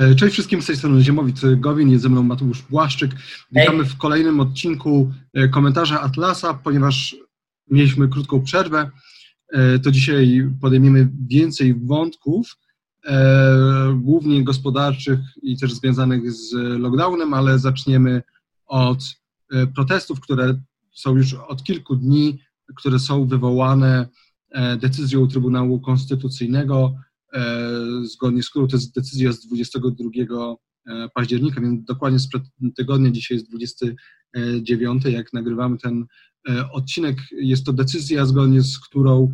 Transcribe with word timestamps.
E, 0.00 0.14
cześć 0.14 0.32
wszystkim, 0.32 0.62
z 0.62 0.66
tej 0.66 0.76
strony 0.76 1.02
Ziemowit 1.02 1.40
Gowin, 1.56 1.90
jest 1.90 2.02
ze 2.02 2.08
mną 2.08 2.22
Mateusz 2.22 2.62
Błaszczyk. 2.62 3.10
Witamy 3.52 3.84
w 3.84 3.96
kolejnym 3.96 4.40
odcinku 4.40 5.12
e, 5.34 5.48
komentarza 5.48 6.00
Atlasa, 6.00 6.54
ponieważ 6.54 7.16
mieliśmy 7.70 8.08
krótką 8.08 8.42
przerwę, 8.42 8.90
e, 9.52 9.78
to 9.78 9.90
dzisiaj 9.90 10.50
podejmiemy 10.60 11.08
więcej 11.28 11.74
wątków, 11.74 12.56
głównie 13.94 14.44
gospodarczych 14.44 15.18
i 15.42 15.58
też 15.58 15.72
związanych 15.72 16.32
z 16.32 16.52
lockdownem, 16.52 17.34
ale 17.34 17.58
zaczniemy 17.58 18.22
od 18.66 18.98
protestów, 19.74 20.20
które 20.20 20.60
są 20.92 21.16
już 21.16 21.34
od 21.34 21.64
kilku 21.64 21.96
dni, 21.96 22.38
które 22.76 22.98
są 22.98 23.26
wywołane 23.26 24.08
decyzją 24.78 25.28
Trybunału 25.28 25.80
Konstytucyjnego 25.80 26.94
E, 26.94 27.09
zgodnie 28.02 28.42
z 28.42 28.50
którą 28.50 28.66
to 28.66 28.76
jest 28.76 28.94
decyzja 28.94 29.32
z 29.32 29.46
22 29.46 30.10
e, 30.86 31.08
października, 31.14 31.60
więc 31.60 31.84
dokładnie 31.84 32.18
sprzed 32.18 32.42
tygodnia, 32.76 33.10
dzisiaj 33.10 33.36
jest 33.36 33.48
29, 33.48 35.04
jak 35.04 35.32
nagrywamy 35.32 35.78
ten 35.78 36.06
e, 36.48 36.70
odcinek. 36.70 37.18
Jest 37.32 37.66
to 37.66 37.72
decyzja, 37.72 38.26
zgodnie 38.26 38.62
z 38.62 38.78
którą 38.78 39.32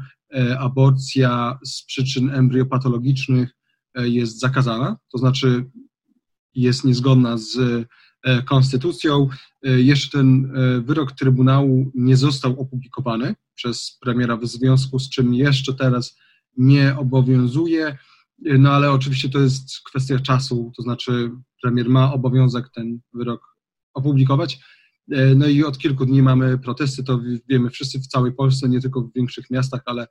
aborcja 0.59 1.59
z 1.65 1.85
przyczyn 1.85 2.31
embryopatologicznych 2.31 3.51
jest 3.97 4.41
zakazana, 4.41 4.97
to 5.13 5.19
znaczy 5.19 5.65
jest 6.55 6.85
niezgodna 6.85 7.39
z 7.39 7.59
konstytucją. 8.47 9.29
Jeszcze 9.63 10.19
ten 10.19 10.53
wyrok 10.85 11.13
Trybunału 11.13 11.91
nie 11.95 12.17
został 12.17 12.61
opublikowany 12.61 13.35
przez 13.55 13.99
premiera, 14.01 14.37
w 14.37 14.47
związku 14.47 14.99
z 14.99 15.11
czym 15.11 15.35
jeszcze 15.35 15.75
teraz 15.75 16.17
nie 16.57 16.97
obowiązuje, 16.99 17.99
no 18.39 18.73
ale 18.73 18.93
oczywiście 18.93 19.29
to 19.29 19.39
jest 19.39 19.81
kwestia 19.85 20.19
czasu, 20.19 20.73
to 20.77 20.83
znaczy 20.83 21.31
premier 21.63 21.89
ma 21.89 22.13
obowiązek 22.13 22.71
ten 22.75 23.01
wyrok 23.15 23.57
opublikować. 23.95 24.61
No 25.37 25.47
i 25.47 25.65
od 25.65 25.79
kilku 25.79 26.07
dni 26.07 26.23
mamy 26.23 26.59
protesty, 26.59 27.05
to 27.05 27.21
wiemy 27.49 27.71
wszyscy 27.71 27.99
w 27.99 28.07
całej 28.07 28.33
Polsce, 28.33 28.69
nie 28.69 28.81
tylko 28.81 29.01
w 29.01 29.13
większych 29.13 29.51
miastach, 29.51 29.83
ale 29.87 30.07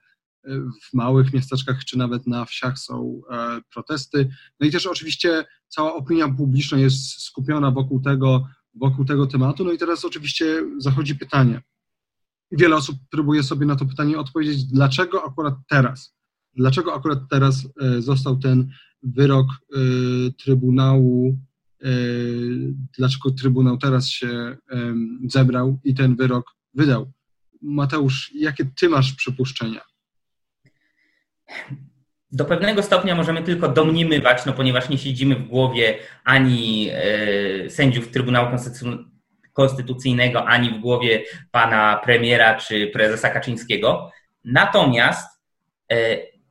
w 0.84 0.94
małych 0.94 1.34
miasteczkach 1.34 1.86
czy 1.86 1.98
nawet 1.98 2.28
na 2.28 2.46
wsiach 2.46 2.80
są 2.80 3.22
e, 3.32 3.62
protesty. 3.74 4.30
No 4.60 4.68
i 4.68 4.72
też 4.72 4.86
oczywiście 4.86 5.46
cała 5.68 5.96
opinia 5.96 6.30
publiczna 6.30 6.78
jest 6.78 7.22
skupiona 7.22 7.72
wokół 7.72 8.02
tego, 8.02 8.48
wokół 8.76 9.06
tego 9.06 9.28
tematu. 9.28 9.64
No 9.66 9.72
i 9.72 9.78
teraz 9.78 10.06
oczywiście 10.06 10.64
zachodzi 10.78 11.16
pytanie. 11.16 11.62
Wiele 12.52 12.76
osób 12.76 12.96
próbuje 13.12 13.44
sobie 13.44 13.66
na 13.66 13.76
to 13.76 13.86
pytanie 13.86 14.20
odpowiedzieć, 14.20 14.64
dlaczego 14.64 15.26
akurat 15.26 15.54
teraz? 15.70 16.16
Dlaczego 16.56 16.96
akurat 16.96 17.20
teraz 17.30 17.68
e, 17.82 18.02
został 18.02 18.38
ten 18.38 18.70
wyrok 19.04 19.48
e, 19.48 19.78
Trybunału, 20.44 21.40
e, 21.84 21.88
dlaczego 22.98 23.32
Trybunał 23.32 23.78
teraz 23.78 24.10
się 24.10 24.58
zebrał 25.28 25.80
i 25.84 25.96
ten 25.96 26.16
wyrok 26.16 26.46
wydał? 26.74 27.12
Mateusz, 27.62 28.32
jakie 28.36 28.66
ty 28.80 28.90
masz 28.90 29.14
przypuszczenia? 29.14 29.82
Do 32.32 32.46
pewnego 32.46 32.84
stopnia 32.84 33.16
możemy 33.16 33.44
tylko 33.44 33.68
domniemywać, 33.68 34.46
no 34.46 34.54
ponieważ 34.54 34.90
nie 34.90 34.98
siedzimy 34.98 35.36
w 35.36 35.48
głowie 35.48 35.98
ani 36.24 36.90
sędziów 37.70 38.12
Trybunału 38.12 38.58
Konstytucyjnego, 39.54 40.46
ani 40.46 40.70
w 40.70 40.82
głowie 40.82 41.24
pana 41.52 42.02
premiera 42.04 42.56
czy 42.56 42.88
prezesa 42.88 43.30
Kaczyńskiego. 43.30 44.12
Natomiast 44.44 45.42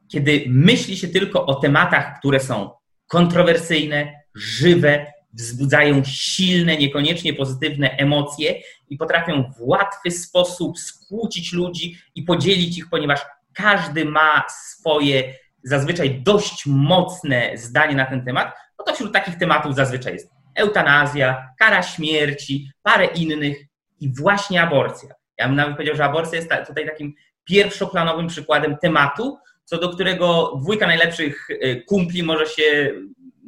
kiedy 0.09 0.45
myśli 0.49 0.97
się 0.97 1.09
tylko 1.09 1.47
o 1.47 1.55
tematach, 1.55 2.19
które 2.19 2.41
są 2.41 2.71
kontrowersyjne, 3.07 4.13
żywe, 4.35 5.07
wzbudzają 5.33 6.05
silne, 6.05 6.77
niekoniecznie 6.77 7.35
pozytywne 7.35 7.91
emocje 7.91 8.55
i 8.89 8.97
potrafią 8.97 9.53
w 9.59 9.61
łatwy 9.61 10.11
sposób 10.11 10.79
skłócić 10.79 11.53
ludzi 11.53 11.99
i 12.15 12.23
podzielić 12.23 12.79
ich, 12.79 12.89
ponieważ 12.91 13.21
każdy 13.55 14.05
ma 14.05 14.45
swoje 14.49 15.35
zazwyczaj 15.63 16.23
dość 16.23 16.67
mocne 16.67 17.51
zdanie 17.55 17.95
na 17.95 18.07
ten 18.07 18.25
temat, 18.25 18.55
no 18.79 18.85
to 18.85 18.95
wśród 18.95 19.13
takich 19.13 19.39
tematów 19.39 19.75
zazwyczaj 19.75 20.13
jest 20.13 20.31
eutanazja, 20.55 21.49
kara 21.59 21.83
śmierci, 21.83 22.71
parę 22.83 23.07
innych 23.07 23.57
i 24.01 24.15
właśnie 24.15 24.63
aborcja. 24.63 25.09
Ja 25.39 25.47
bym 25.47 25.57
nawet 25.57 25.75
powiedział, 25.75 25.97
że 25.97 26.05
aborcja 26.05 26.37
jest 26.39 26.51
tutaj 26.67 26.87
takim 26.87 27.15
pierwszoplanowym 27.45 28.27
przykładem 28.27 28.77
tematu, 28.77 29.39
co 29.65 29.79
do 29.79 29.89
którego 29.89 30.57
dwójka 30.61 30.87
najlepszych 30.87 31.51
y, 31.51 31.85
kumpli 31.89 32.23
może 32.23 32.47
się 32.47 32.95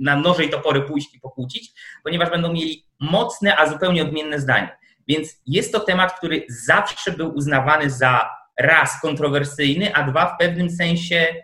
na 0.00 0.16
noże 0.16 0.44
i 0.44 0.50
topory 0.50 0.82
pójść 0.82 1.14
i 1.14 1.20
pokłócić, 1.20 1.72
ponieważ 2.04 2.30
będą 2.30 2.52
mieli 2.52 2.86
mocne, 3.00 3.56
a 3.56 3.66
zupełnie 3.66 4.02
odmienne 4.02 4.40
zdanie. 4.40 4.76
Więc 5.08 5.42
jest 5.46 5.72
to 5.72 5.80
temat, 5.80 6.18
który 6.18 6.46
zawsze 6.48 7.12
był 7.12 7.34
uznawany 7.34 7.90
za 7.90 8.30
raz 8.58 9.00
kontrowersyjny, 9.00 9.94
a 9.94 10.10
dwa 10.10 10.26
w 10.26 10.38
pewnym 10.38 10.70
sensie 10.70 11.34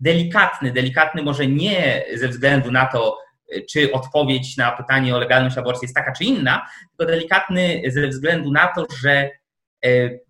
delikatny. 0.00 0.72
Delikatny 0.72 1.22
może 1.22 1.46
nie 1.46 2.04
ze 2.14 2.28
względu 2.28 2.72
na 2.72 2.86
to, 2.86 3.18
czy 3.70 3.92
odpowiedź 3.92 4.56
na 4.56 4.72
pytanie 4.72 5.16
o 5.16 5.18
legalność 5.18 5.58
aborcji 5.58 5.84
jest 5.84 5.94
taka 5.94 6.12
czy 6.12 6.24
inna, 6.24 6.66
tylko 6.90 7.12
delikatny 7.12 7.82
ze 7.86 8.08
względu 8.08 8.52
na 8.52 8.66
to, 8.66 8.86
że 9.02 9.30
y, 9.86 10.20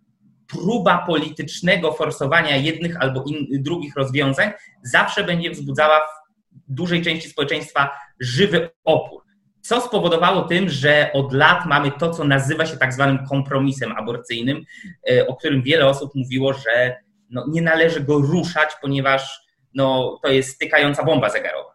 próba 0.51 0.99
politycznego 1.07 1.93
forsowania 1.93 2.57
jednych 2.57 2.97
albo 3.01 3.25
in, 3.27 3.63
drugich 3.63 3.97
rozwiązań 3.97 4.53
zawsze 4.83 5.25
będzie 5.25 5.51
wzbudzała 5.51 6.01
w 6.01 6.75
dużej 6.75 7.03
części 7.03 7.29
społeczeństwa 7.29 7.91
żywy 8.21 8.71
opór. 8.85 9.23
Co 9.63 9.81
spowodowało 9.81 10.43
tym, 10.43 10.69
że 10.69 11.11
od 11.13 11.33
lat 11.33 11.67
mamy 11.67 11.91
to, 11.91 12.11
co 12.11 12.25
nazywa 12.25 12.67
się 12.67 12.77
tak 12.77 12.93
zwanym 12.93 13.27
kompromisem 13.27 13.93
aborcyjnym, 13.93 14.65
e, 15.11 15.27
o 15.27 15.37
którym 15.37 15.63
wiele 15.63 15.87
osób 15.87 16.15
mówiło, 16.15 16.53
że 16.53 16.97
no, 17.31 17.45
nie 17.49 17.63
należy 17.63 18.01
go 18.01 18.19
ruszać, 18.19 18.71
ponieważ 18.83 19.41
no, 19.75 20.19
to 20.23 20.29
jest 20.29 20.55
stykająca 20.55 21.05
bomba 21.05 21.31
zegarowa. 21.31 21.71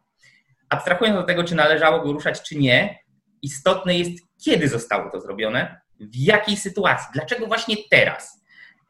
Abstrahując 0.70 1.18
od 1.18 1.28
tego, 1.28 1.44
czy 1.44 1.56
należało 1.56 2.02
go 2.02 2.12
ruszać, 2.12 2.42
czy 2.42 2.56
nie, 2.58 3.00
istotne 3.42 3.98
jest, 3.98 4.12
kiedy 4.46 4.68
zostało 4.68 5.12
to 5.12 5.22
zrobione, 5.22 5.82
w 6.00 6.16
jakiej 6.16 6.58
sytuacji, 6.58 7.08
dlaczego 7.14 7.48
właśnie 7.48 7.76
teraz. 7.92 8.45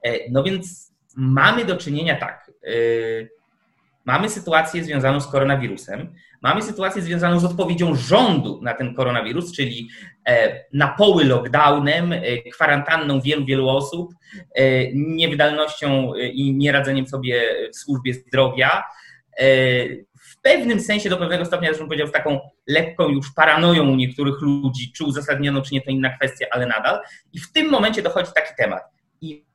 E, 0.05 0.31
no 0.31 0.43
więc 0.43 0.93
mamy 1.17 1.65
do 1.65 1.77
czynienia 1.77 2.15
tak. 2.15 2.51
E, 2.63 2.71
mamy 4.05 4.29
sytuację 4.29 4.83
związaną 4.83 5.19
z 5.19 5.27
koronawirusem, 5.27 6.13
mamy 6.41 6.61
sytuację 6.61 7.01
związaną 7.01 7.39
z 7.39 7.45
odpowiedzią 7.45 7.95
rządu 7.95 8.59
na 8.63 8.73
ten 8.73 8.95
koronawirus, 8.95 9.51
czyli 9.51 9.89
e, 10.27 10.63
na 10.73 10.87
poły 10.87 11.23
lockdownem, 11.23 12.13
kwarantanną 12.53 13.21
wielu, 13.21 13.45
wielu 13.45 13.69
osób, 13.69 14.13
niewydalnością 14.93 16.13
i 16.15 16.53
nieradzeniem 16.53 17.07
sobie 17.07 17.43
w 17.73 17.75
służbie 17.75 18.13
zdrowia. 18.13 18.83
W 20.13 20.41
pewnym 20.41 20.79
sensie, 20.79 21.09
do 21.09 21.17
pewnego 21.17 21.45
stopnia, 21.45 21.71
bym 21.71 21.87
powiedział, 21.87 22.07
z 22.07 22.11
taką 22.11 22.39
lekką 22.67 23.09
już 23.09 23.31
paranoją 23.35 23.89
u 23.89 23.95
niektórych 23.95 24.41
ludzi, 24.41 24.91
czy 24.91 25.03
uzasadnioną, 25.03 25.61
czy 25.61 25.73
nie, 25.73 25.81
to 25.81 25.91
inna 25.91 26.17
kwestia, 26.17 26.45
ale 26.51 26.67
nadal. 26.67 26.99
I 27.33 27.39
w 27.39 27.51
tym 27.51 27.69
momencie 27.69 28.01
dochodzi 28.01 28.31
taki 28.35 28.55
temat. 28.57 28.83
I 29.21 29.45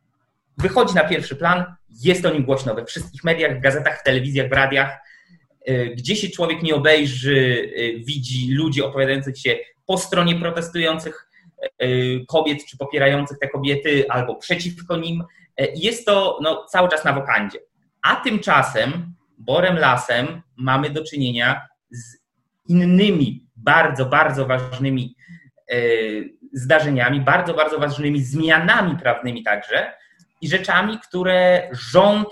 wychodzi 0.58 0.94
na 0.94 1.04
pierwszy 1.04 1.36
plan, 1.36 1.64
jest 2.04 2.26
o 2.26 2.32
nim 2.32 2.44
głośno 2.44 2.74
we 2.74 2.84
wszystkich 2.84 3.24
mediach, 3.24 3.58
w 3.58 3.60
gazetach, 3.60 4.00
w 4.00 4.02
telewizjach, 4.02 4.48
w 4.48 4.52
radiach. 4.52 4.98
E, 5.66 5.86
gdzie 5.86 6.16
się 6.16 6.28
człowiek 6.28 6.62
nie 6.62 6.74
obejrzy, 6.74 7.72
e, 7.76 8.04
widzi 8.04 8.54
ludzi 8.54 8.82
opowiadających 8.82 9.38
się 9.38 9.56
po 9.86 9.98
stronie 9.98 10.34
protestujących 10.34 11.28
e, 11.78 11.88
kobiet, 12.28 12.64
czy 12.64 12.78
popierających 12.78 13.38
te 13.38 13.48
kobiety, 13.48 14.04
albo 14.08 14.36
przeciwko 14.36 14.96
nim. 14.96 15.24
Jest 15.74 16.06
to 16.06 16.38
no, 16.42 16.64
cały 16.64 16.88
czas 16.88 17.04
na 17.04 17.12
wokandzie. 17.12 17.58
A 18.03 18.16
tymczasem, 18.16 19.14
borem 19.38 19.78
lasem, 19.78 20.42
mamy 20.56 20.91
do 20.91 21.04
czynienia 21.04 21.66
z 21.91 22.16
innymi 22.68 23.46
bardzo, 23.56 24.06
bardzo 24.06 24.46
ważnymi 24.46 25.16
zdarzeniami, 26.53 27.20
bardzo, 27.20 27.54
bardzo 27.54 27.78
ważnymi 27.78 28.22
zmianami 28.22 28.96
prawnymi 28.96 29.42
także, 29.42 29.92
i 30.41 30.48
rzeczami, 30.48 30.98
które 31.09 31.69
rząd 31.72 32.28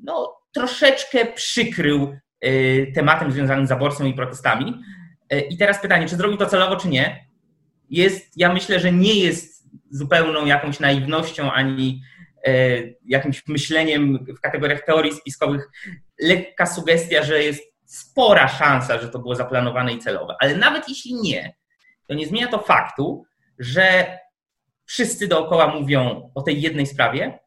no, 0.00 0.36
troszeczkę 0.54 1.26
przykrył 1.26 2.16
y, 2.44 2.92
tematem 2.94 3.32
związanym 3.32 3.66
z 3.66 3.72
aborcją 3.72 4.06
i 4.06 4.14
protestami. 4.14 4.82
Y, 5.32 5.40
I 5.40 5.56
teraz 5.56 5.82
pytanie, 5.82 6.08
czy 6.08 6.16
zrobił 6.16 6.38
to 6.38 6.46
celowo, 6.46 6.76
czy 6.76 6.88
nie? 6.88 7.26
Jest, 7.90 8.32
ja 8.36 8.52
myślę, 8.52 8.80
że 8.80 8.92
nie 8.92 9.14
jest 9.14 9.68
zupełną 9.90 10.46
jakąś 10.46 10.80
naiwnością 10.80 11.52
ani 11.52 12.02
y, 12.48 12.98
jakimś 13.04 13.46
myśleniem 13.48 14.26
w 14.38 14.40
kategoriach 14.40 14.84
teorii 14.84 15.12
spiskowych 15.12 15.68
lekka 16.20 16.66
sugestia, 16.66 17.22
że 17.22 17.42
jest 17.42 17.62
spora 17.84 18.48
szansa, 18.48 18.98
że 18.98 19.08
to 19.08 19.18
było 19.18 19.34
zaplanowane 19.34 19.92
i 19.92 19.98
celowe. 19.98 20.34
Ale 20.40 20.56
nawet 20.56 20.88
jeśli 20.88 21.14
nie, 21.14 21.54
to 22.08 22.14
nie 22.14 22.26
zmienia 22.26 22.48
to 22.48 22.58
faktu, 22.58 23.24
że 23.58 24.18
wszyscy 24.92 25.28
dookoła 25.28 25.80
mówią 25.80 26.30
o 26.34 26.42
tej 26.42 26.62
jednej 26.62 26.86
sprawie, 26.86 27.38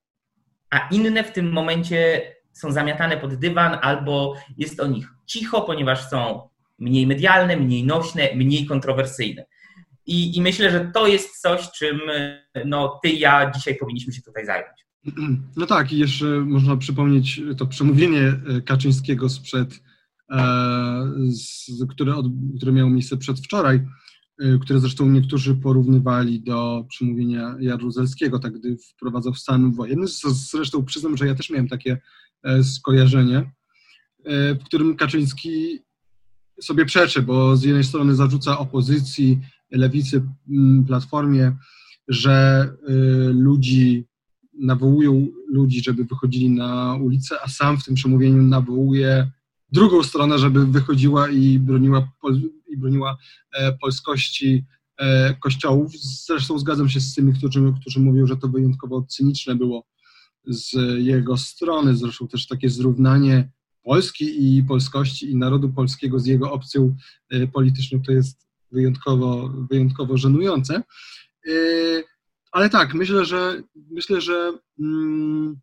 a 0.69 0.88
inne 0.92 1.24
w 1.24 1.31
tym 1.31 1.51
momencie 1.51 2.21
są 2.53 2.71
zamiatane 2.71 3.18
pod 3.18 3.36
dywan 3.36 3.77
albo 3.81 4.36
jest 4.57 4.80
o 4.80 4.88
nich 4.88 5.07
cicho, 5.25 5.62
ponieważ 5.62 6.09
są 6.09 6.50
mniej 6.80 7.07
medialne, 7.07 7.57
mniej 7.57 7.83
nośne, 7.83 8.36
mniej 8.36 8.65
kontrowersyjne. 8.65 9.45
I, 10.06 10.38
I, 10.38 10.42
myślę, 10.42 10.71
że 10.71 10.92
to 10.94 11.07
jest 11.07 11.42
coś, 11.42 11.71
czym 11.71 12.00
no, 12.65 13.00
ty 13.03 13.09
i 13.09 13.19
ja 13.19 13.51
dzisiaj 13.51 13.75
powinniśmy 13.75 14.13
się 14.13 14.21
tutaj 14.21 14.45
zająć. 14.45 14.86
No 15.57 15.65
tak, 15.65 15.91
i 15.91 15.98
jeszcze 15.98 16.25
można 16.25 16.77
przypomnieć 16.77 17.41
to 17.57 17.65
przemówienie 17.65 18.33
Kaczyńskiego 18.65 19.30
sprzed, 19.30 19.80
e, 20.31 20.44
z, 21.27 21.69
które, 21.89 22.15
od, 22.15 22.25
które 22.57 22.71
miało 22.71 22.89
miejsce 22.89 23.18
przedwczoraj, 23.18 23.75
e, 23.75 23.86
które 24.62 24.80
zresztą 24.80 25.10
niektórzy 25.10 25.56
porównywali 25.56 26.42
do 26.42 26.86
przemówienia 26.90 27.56
Jaruzelskiego, 27.60 28.40
tak 28.40 28.54
gdy 28.54 28.78
wprowadzał 28.78 29.34
stan 29.34 29.72
wojenny. 29.72 30.08
Zresztą 30.52 30.86
przyznam, 30.86 31.18
że 31.18 31.28
ja 31.28 31.36
też 31.36 31.50
miałem 31.50 31.68
takie 31.68 31.98
e, 32.44 32.64
skojarzenie, 32.64 33.52
w 34.60 34.64
którym 34.66 34.96
Kaczyński 34.96 35.80
sobie 36.62 36.86
przeczy, 36.86 37.22
bo 37.22 37.58
z 37.58 37.64
jednej 37.64 37.84
strony 37.84 38.16
zarzuca 38.16 38.58
opozycji, 38.58 39.40
lewicy, 39.72 40.22
platformie, 40.88 41.58
że 42.08 42.70
ludzi 43.34 44.06
nawołują 44.60 45.28
ludzi, 45.50 45.84
żeby 45.84 46.06
wychodzili 46.06 46.50
na 46.50 46.96
ulicę, 46.96 47.36
a 47.44 47.48
sam 47.48 47.78
w 47.78 47.84
tym 47.84 47.96
przemówieniu 47.96 48.44
nawołuje 48.44 49.32
drugą 49.71 50.03
stronę, 50.03 50.39
żeby 50.39 50.65
wychodziła 50.65 51.29
i 51.29 51.59
broniła, 51.59 52.07
i 52.67 52.77
broniła 52.77 53.17
e, 53.53 53.73
polskości 53.73 54.65
e, 54.97 55.33
kościołów. 55.33 55.91
Zresztą 56.25 56.59
zgadzam 56.59 56.89
się 56.89 57.00
z 57.00 57.15
tymi, 57.15 57.33
którzy, 57.33 57.73
którzy 57.81 58.00
mówią, 58.00 58.27
że 58.27 58.38
to 58.38 58.47
wyjątkowo 58.47 59.06
cyniczne 59.09 59.56
było 59.56 59.85
z 60.47 60.73
jego 60.97 61.38
strony. 61.38 61.95
Zresztą 61.95 62.27
też 62.27 62.47
takie 62.47 62.69
zrównanie 62.69 63.51
Polski 63.83 64.57
i 64.57 64.63
polskości 64.63 65.31
i 65.31 65.35
narodu 65.35 65.69
polskiego 65.69 66.19
z 66.19 66.25
jego 66.25 66.51
opcją 66.51 66.95
e, 67.29 67.47
polityczną 67.47 68.01
to 68.01 68.12
jest 68.12 68.47
wyjątkowo, 68.71 69.50
wyjątkowo 69.71 70.17
żenujące. 70.17 70.83
Ale 72.51 72.69
tak, 72.69 72.94
myślę, 72.94 73.25
że 73.25 73.63
myślę, 73.91 74.21
że 74.21 74.53
mm, 74.79 75.59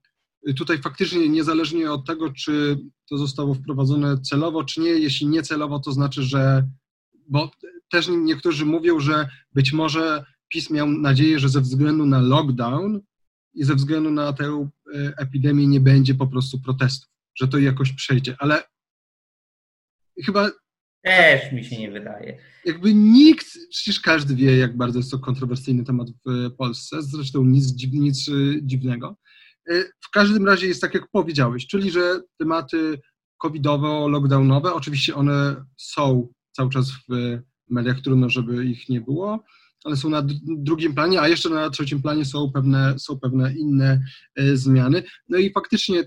tutaj 0.56 0.78
faktycznie 0.78 1.28
niezależnie 1.28 1.92
od 1.92 2.06
tego, 2.06 2.32
czy 2.32 2.78
to 3.08 3.18
zostało 3.18 3.54
wprowadzone 3.54 4.20
celowo, 4.20 4.64
czy 4.64 4.80
nie, 4.80 4.90
jeśli 4.90 5.26
nie 5.26 5.42
celowo, 5.42 5.78
to 5.78 5.92
znaczy, 5.92 6.22
że 6.22 6.68
bo 7.28 7.50
też 7.90 8.08
niektórzy 8.08 8.64
mówią, 8.64 9.00
że 9.00 9.28
być 9.52 9.72
może 9.72 10.24
PiS 10.48 10.70
miał 10.70 10.88
nadzieję, 10.88 11.38
że 11.38 11.48
ze 11.48 11.60
względu 11.60 12.06
na 12.06 12.20
lockdown 12.20 13.00
i 13.54 13.64
ze 13.64 13.74
względu 13.74 14.10
na 14.10 14.32
tę 14.32 14.68
e, 14.94 15.12
epidemię 15.18 15.66
nie 15.66 15.80
będzie 15.80 16.14
po 16.14 16.26
prostu 16.26 16.60
protestów, 16.60 17.10
że 17.34 17.48
to 17.48 17.58
jakoś 17.58 17.92
przejdzie, 17.92 18.36
ale 18.38 18.62
chyba 20.24 20.50
też 21.02 21.52
mi 21.52 21.64
się 21.64 21.78
nie 21.78 21.90
wydaje. 21.90 22.38
Jakby 22.64 22.94
nikt, 22.94 23.46
przecież 23.70 24.00
każdy 24.00 24.34
wie, 24.34 24.56
jak 24.56 24.76
bardzo 24.76 24.98
jest 24.98 25.10
to 25.10 25.18
kontrowersyjny 25.18 25.84
temat 25.84 26.08
w 26.26 26.50
Polsce, 26.56 27.02
zresztą 27.02 27.44
nic, 27.44 27.92
nic 27.92 28.30
dziwnego. 28.62 29.16
E, 29.70 29.84
w 30.00 30.10
każdym 30.12 30.46
razie 30.46 30.66
jest 30.66 30.80
tak, 30.80 30.94
jak 30.94 31.08
powiedziałeś, 31.10 31.66
czyli 31.66 31.90
że 31.90 32.20
tematy 32.38 33.00
covidowe, 33.38 34.08
lockdownowe, 34.08 34.74
oczywiście 34.74 35.14
one 35.14 35.64
są 35.76 36.28
cały 36.52 36.70
czas 36.70 36.90
w 36.90 37.38
mediach, 37.70 38.00
trudno, 38.00 38.28
żeby 38.28 38.66
ich 38.66 38.88
nie 38.88 39.00
było, 39.00 39.44
ale 39.84 39.96
są 39.96 40.10
na 40.10 40.22
drugim 40.46 40.94
planie, 40.94 41.20
a 41.20 41.28
jeszcze 41.28 41.50
na 41.50 41.70
trzecim 41.70 42.02
planie 42.02 42.24
są 42.24 42.52
pewne, 42.52 42.98
są 42.98 43.18
pewne 43.18 43.54
inne 43.54 44.04
e, 44.36 44.56
zmiany. 44.56 45.02
No 45.28 45.38
i 45.38 45.52
faktycznie 45.52 46.00
e, 46.00 46.06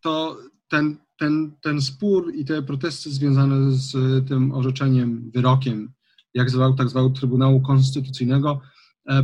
to 0.00 0.38
ten 0.68 1.04
ten, 1.18 1.52
ten 1.60 1.82
spór 1.82 2.34
i 2.34 2.44
te 2.44 2.62
protesty 2.62 3.10
związane 3.10 3.72
z 3.72 3.92
tym 4.28 4.52
orzeczeniem, 4.52 5.30
wyrokiem, 5.34 5.92
jak 6.34 6.50
zwał, 6.50 6.74
tak 6.74 6.88
zwał 6.88 7.10
Trybunału 7.10 7.60
Konstytucyjnego, 7.62 8.60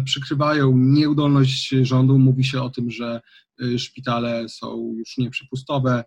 przykrywają 0.05 0.77
nieudolność 0.77 1.69
rządu. 1.69 2.19
Mówi 2.19 2.45
się 2.45 2.63
o 2.63 2.71
tym, 2.71 2.91
że 2.91 3.21
e, 3.63 3.79
szpitale 3.79 4.49
są 4.49 4.95
już 4.99 5.19
nieprzepustowe, 5.19 6.05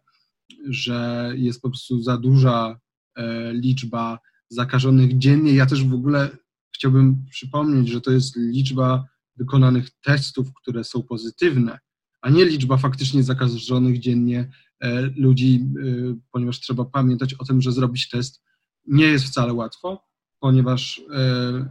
że 0.69 1.31
jest 1.35 1.61
po 1.61 1.69
prostu 1.69 2.01
za 2.01 2.17
duża 2.17 2.79
e, 3.15 3.53
liczba 3.53 4.19
zakażonych 4.49 5.17
dziennie. 5.17 5.53
Ja 5.53 5.65
też 5.65 5.85
w 5.85 5.93
ogóle 5.93 6.37
chciałbym 6.75 7.25
przypomnieć, 7.31 7.89
że 7.89 8.01
to 8.01 8.11
jest 8.11 8.35
liczba 8.35 9.05
wykonanych 9.37 9.89
testów, 9.89 10.53
które 10.61 10.83
są 10.83 11.03
pozytywne, 11.03 11.79
a 12.21 12.29
nie 12.29 12.45
liczba 12.45 12.77
faktycznie 12.77 13.23
zakażonych 13.23 13.99
dziennie 13.99 14.49
E, 14.83 15.01
ludzi, 15.01 15.65
e, 15.83 16.15
ponieważ 16.31 16.59
trzeba 16.59 16.85
pamiętać 16.85 17.33
o 17.33 17.45
tym, 17.45 17.61
że 17.61 17.71
zrobić 17.71 18.09
test 18.09 18.43
nie 18.87 19.05
jest 19.05 19.25
wcale 19.25 19.53
łatwo, 19.53 20.05
ponieważ 20.43 21.01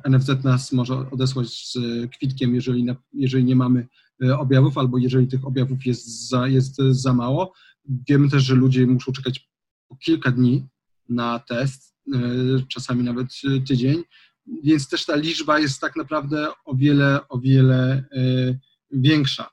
e, 0.05 0.11
NFZ 0.11 0.45
nas 0.45 0.73
może 0.73 0.95
odesłać 0.95 1.49
z 1.49 1.79
kwitkiem, 2.17 2.55
jeżeli, 2.55 2.87
jeżeli 3.13 3.45
nie 3.45 3.57
mamy 3.57 3.87
objawów, 4.39 4.79
albo 4.79 4.99
jeżeli 4.99 5.27
tych 5.27 5.47
objawów 5.47 5.87
jest 5.87 6.29
za, 6.29 6.49
jest 6.49 6.77
za 6.77 7.13
mało. 7.13 7.53
Wiemy 8.09 8.31
też, 8.31 8.43
że 8.43 8.55
ludzie 8.55 8.87
muszą 8.87 9.13
czekać 9.13 9.51
po 9.89 9.97
kilka 9.97 10.31
dni 10.31 10.67
na 11.09 11.39
test, 11.39 11.97
czasami 12.69 13.05
nawet 13.05 13.27
tydzień, 13.69 14.03
więc 14.65 14.89
też 14.89 15.07
ta 15.07 15.17
liczba 15.17 15.59
jest 15.59 15.81
tak 15.81 15.97
naprawdę 15.97 16.49
o 16.65 16.75
wiele, 16.75 17.29
o 17.29 17.39
wiele 17.39 18.05
większa. 18.91 19.51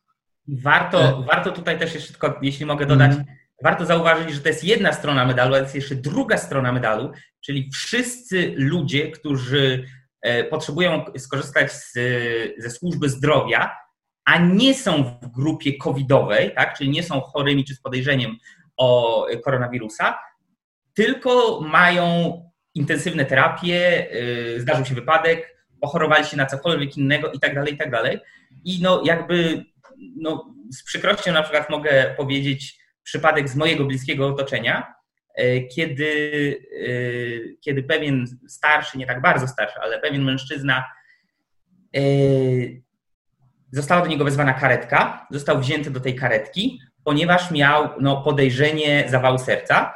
Warto, 0.48 1.24
warto 1.28 1.52
tutaj 1.52 1.80
też 1.80 1.94
jeszcze 1.94 2.12
tylko, 2.12 2.40
jeśli 2.42 2.66
mogę 2.66 2.86
dodać, 2.86 3.12
mm 3.12 3.26
warto 3.64 3.86
zauważyć, 3.86 4.34
że 4.34 4.42
to 4.42 4.48
jest 4.48 4.64
jedna 4.64 4.94
strona 4.94 5.26
medalu, 5.26 5.54
ale 5.54 5.64
jest 5.64 5.76
jeszcze 5.76 5.96
druga 5.96 6.38
strona 6.38 6.72
medalu, 6.72 7.12
czyli 7.42 7.70
wszyscy 7.74 8.54
ludzie, 8.58 9.12
którzy 9.12 9.86
e, 10.22 10.44
potrzebują 10.44 11.06
skorzystać 11.18 11.74
z, 11.74 11.94
ze 12.58 12.70
służby 12.70 13.10
zdrowia, 13.10 13.72
a 14.26 14.38
nie 14.38 14.74
są 14.74 15.04
w 15.04 15.28
grupie 15.28 15.78
covidowej, 15.78 16.54
tak, 16.56 16.78
czyli 16.78 16.90
nie 16.90 17.04
są 17.04 17.22
chorymi 17.22 17.66
czy 17.66 17.76
z 17.76 17.82
podejrzeniem 17.82 18.38
o 18.78 19.26
koronawirusa, 19.44 20.20
tylko 20.94 21.62
mają 21.62 22.34
intensywne 22.76 23.26
terapie, 23.26 24.08
e, 24.12 24.60
zdarzył 24.60 24.86
się 24.86 24.96
wypadek, 24.96 25.56
pochorowali 25.82 26.26
się 26.26 26.38
na 26.38 26.46
cokolwiek 26.46 26.98
innego 26.98 27.32
i 27.32 27.40
tak 27.40 27.56
dalej, 27.56 27.74
i 27.74 27.78
tak 27.78 27.92
dalej. 27.92 28.20
I 28.66 28.82
no 28.82 29.02
jakby 29.06 29.66
no, 30.16 30.56
z 30.72 30.84
przykrością 30.84 31.32
na 31.32 31.44
przykład 31.44 31.70
mogę 31.70 32.14
powiedzieć, 32.18 32.80
przypadek 33.04 33.50
z 33.50 33.56
mojego 33.56 33.86
bliskiego 33.86 34.28
otoczenia, 34.28 34.94
kiedy, 35.76 36.56
e, 36.88 37.56
kiedy 37.62 37.84
pewien 37.84 38.26
starszy, 38.48 38.98
nie 38.98 39.06
tak 39.06 39.22
bardzo 39.22 39.48
starszy, 39.48 39.80
ale 39.80 40.00
pewien 40.00 40.24
mężczyzna, 40.24 40.86
e, 41.96 42.02
została 43.72 44.02
do 44.02 44.08
niego 44.08 44.26
wezwana 44.26 44.54
karetka, 44.54 45.28
został 45.32 45.60
wzięty 45.60 45.92
do 45.92 46.00
tej 46.00 46.16
karetki, 46.16 46.82
ponieważ 47.04 47.52
miał 47.52 47.90
no, 48.02 48.22
podejrzenie 48.22 49.06
zawału 49.08 49.38
serca 49.38 49.94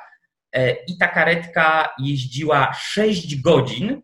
i 0.87 0.97
ta 0.97 1.07
karetka 1.07 1.93
jeździła 1.99 2.73
6 2.73 3.41
godzin 3.41 4.01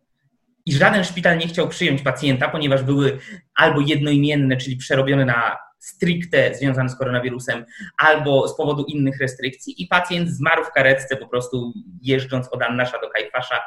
i 0.66 0.74
żaden 0.74 1.04
szpital 1.04 1.38
nie 1.38 1.48
chciał 1.48 1.68
przyjąć 1.68 2.02
pacjenta, 2.02 2.50
ponieważ 2.50 2.84
były 2.84 3.20
albo 3.56 3.82
jednoimienne, 3.82 4.58
czyli 4.58 4.78
przerobione 4.78 5.26
na 5.26 5.58
stricte 5.80 6.56
związany 6.56 6.90
z 6.90 6.96
koronawirusem 6.96 7.66
albo 7.98 8.48
z 8.48 8.58
powodu 8.58 8.86
innych 8.86 9.20
restrykcji 9.20 9.84
i 9.84 9.88
pacjent 9.88 10.30
zmarł 10.30 10.64
w 10.64 10.72
karetce 10.72 11.18
po 11.18 11.28
prostu 11.28 11.74
jeżdżąc 12.02 12.48
od 12.52 12.62
Annasza 12.62 13.00
do 13.02 13.10
Kajfasza 13.10 13.62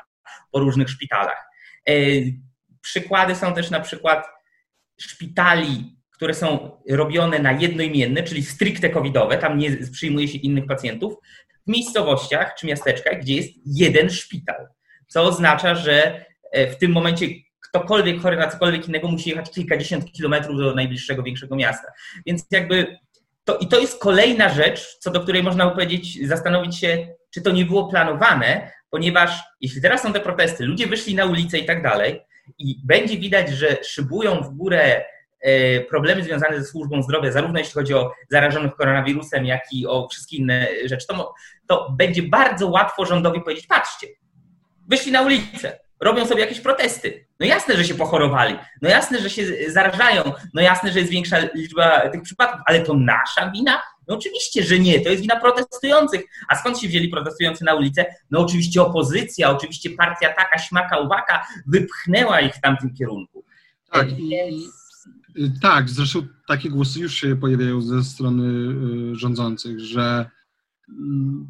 po 0.51 0.59
różnych 0.59 0.91
szpitalach. 0.91 1.47
E, 1.89 1.93
przykłady 2.81 3.35
są 3.35 3.55
też 3.55 3.71
na 3.71 3.81
przykład 3.81 4.27
szpitali, 5.01 5.97
które 6.11 6.35
są 6.35 6.71
robione 6.89 7.39
na 7.39 7.53
jednoimienne, 7.53 8.23
czyli 8.23 8.43
stricte 8.43 8.91
covidowe, 8.91 9.39
tam 9.39 9.59
nie 9.59 9.77
przyjmuje 9.93 10.29
się 10.29 10.39
innych 10.39 10.67
pacjentów, 10.67 11.15
w 11.67 11.71
miejscowościach 11.71 12.55
czy 12.55 12.67
miasteczkach, 12.67 13.21
gdzie 13.21 13.35
jest 13.35 13.53
jeden 13.67 14.11
szpital, 14.11 14.69
co 15.07 15.23
oznacza, 15.23 15.75
że 15.75 16.25
e, 16.53 16.71
w 16.71 16.79
tym 16.79 16.93
momencie 16.93 17.27
ktokolwiek 17.63 18.21
chory 18.21 18.37
na 18.37 18.49
cokolwiek 18.49 18.89
innego 18.89 19.09
musi 19.09 19.31
jechać 19.31 19.51
kilkadziesiąt 19.51 20.13
kilometrów 20.13 20.59
do 20.59 20.75
najbliższego 20.75 21.23
większego 21.23 21.57
miasta. 21.57 21.89
Więc 22.27 22.45
jakby 22.51 22.99
to, 23.45 23.59
i 23.59 23.67
to 23.67 23.81
jest 23.81 24.01
kolejna 24.01 24.49
rzecz, 24.49 24.97
co 24.99 25.11
do 25.11 25.21
której 25.21 25.43
można 25.43 25.71
powiedzieć, 25.71 26.29
zastanowić 26.29 26.79
się, 26.79 27.07
czy 27.31 27.43
to 27.43 27.51
nie 27.51 27.65
było 27.65 27.89
planowane, 27.89 28.73
ponieważ 28.91 29.43
jeśli 29.61 29.83
teraz 29.83 30.03
są 30.03 30.13
te 30.13 30.21
protesty, 30.21 30.65
ludzie 30.65 30.87
wyszli 30.87 31.15
na 31.15 31.25
ulicę 31.25 31.59
i 31.59 31.65
tak 31.65 31.83
dalej, 31.83 32.21
i 32.59 32.77
będzie 32.85 33.19
widać, 33.19 33.51
że 33.51 33.77
szybują 33.85 34.43
w 34.43 34.49
górę 34.49 35.05
e, 35.41 35.81
problemy 35.81 36.25
związane 36.25 36.61
ze 36.61 36.67
służbą 36.67 37.03
zdrowia, 37.03 37.33
zarówno 37.33 37.59
jeśli 37.59 37.75
chodzi 37.75 37.95
o 37.95 38.13
zarażonych 38.31 38.75
koronawirusem, 38.75 39.47
jak 39.47 39.73
i 39.73 39.87
o 39.87 40.09
wszystkie 40.09 40.37
inne 40.37 40.69
rzeczy, 40.85 41.07
to, 41.07 41.35
to 41.67 41.95
będzie 41.99 42.23
bardzo 42.23 42.69
łatwo 42.69 43.07
rządowi 43.07 43.41
powiedzieć, 43.41 43.67
patrzcie, 43.67 44.07
wyszli 44.89 45.13
na 45.13 45.23
ulicę, 45.23 45.79
robią 46.03 46.27
sobie 46.27 46.41
jakieś 46.41 46.61
protesty. 46.61 47.27
No 47.41 47.47
jasne, 47.47 47.77
że 47.77 47.85
się 47.85 47.95
pochorowali, 47.95 48.59
no 48.83 48.89
jasne, 48.89 49.21
że 49.21 49.31
się 49.31 49.47
zarażają, 49.69 50.33
no 50.55 50.63
jasne, 50.63 50.93
że 50.93 50.99
jest 50.99 51.11
większa 51.11 51.37
liczba 51.55 52.11
tych 52.11 52.23
przypadków, 52.23 52.61
ale 52.67 52.81
to 52.81 52.95
nasza 52.95 53.51
wina? 53.51 53.83
No 54.09 54.15
oczywiście, 54.15 54.63
że 54.63 54.79
nie, 54.79 55.01
to 55.01 55.09
jest 55.09 55.23
wina 55.23 55.41
protestujących. 55.41 56.21
A 56.49 56.57
skąd 56.57 56.79
się 56.79 56.89
wzięli 56.89 57.09
protestujący 57.09 57.65
na 57.65 57.75
ulicę? 57.75 58.05
No 58.31 58.41
oczywiście 58.41 58.83
opozycja, 58.83 59.51
oczywiście 59.51 59.91
partia 59.91 60.33
taka, 60.33 60.59
śmaka, 60.59 60.99
uwaka 60.99 61.47
wypchnęła 61.67 62.41
ich 62.41 62.55
w 62.55 62.61
tamtym 62.61 62.95
kierunku. 62.95 63.45
Tak, 63.91 64.09
i, 64.19 65.51
tak, 65.63 65.91
zresztą 65.91 66.27
takie 66.49 66.71
głosy 66.71 67.01
już 67.01 67.15
się 67.15 67.37
pojawiają 67.37 67.83
ze 67.83 68.05
strony 68.05 68.73
y, 69.13 69.17
rządzących, 69.17 69.81
że 69.81 70.31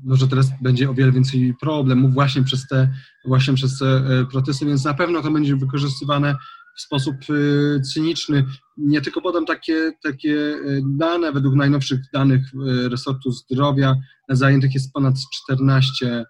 no, 0.04 0.16
że 0.16 0.28
teraz 0.28 0.50
będzie 0.62 0.90
o 0.90 0.94
wiele 0.94 1.12
więcej 1.12 1.54
problemów 1.60 2.14
właśnie 2.14 2.42
przez 2.42 2.66
te, 2.66 2.92
właśnie 3.24 3.54
przez 3.54 3.78
te 3.78 4.20
y, 4.20 4.26
protesty, 4.26 4.66
więc 4.66 4.84
na 4.84 4.94
pewno 4.94 5.22
to 5.22 5.30
będzie 5.30 5.56
wykorzystywane 5.56 6.36
w 6.76 6.80
sposób 6.80 7.16
y, 7.30 7.80
cyniczny. 7.80 8.44
Nie 8.76 9.00
tylko 9.00 9.22
podam 9.22 9.46
takie, 9.46 9.92
takie 10.02 10.56
dane, 10.84 11.32
według 11.32 11.54
najnowszych 11.54 12.00
danych 12.12 12.42
resortu 12.88 13.30
zdrowia 13.30 13.94
zajętych 14.28 14.74
jest 14.74 14.92
ponad 14.92 15.14
14,6 15.50 16.24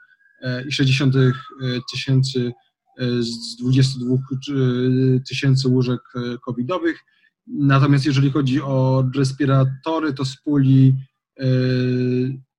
tysięcy 1.92 2.52
z 3.21 3.56
22 3.56 4.16
tysięcy 5.28 5.68
łóżek 5.68 6.00
covidowych. 6.44 6.99
Natomiast 7.47 8.06
jeżeli 8.06 8.30
chodzi 8.30 8.62
o 8.62 9.04
respiratory, 9.16 10.12
to 10.12 10.25
z 10.25 10.37
puli 10.37 10.94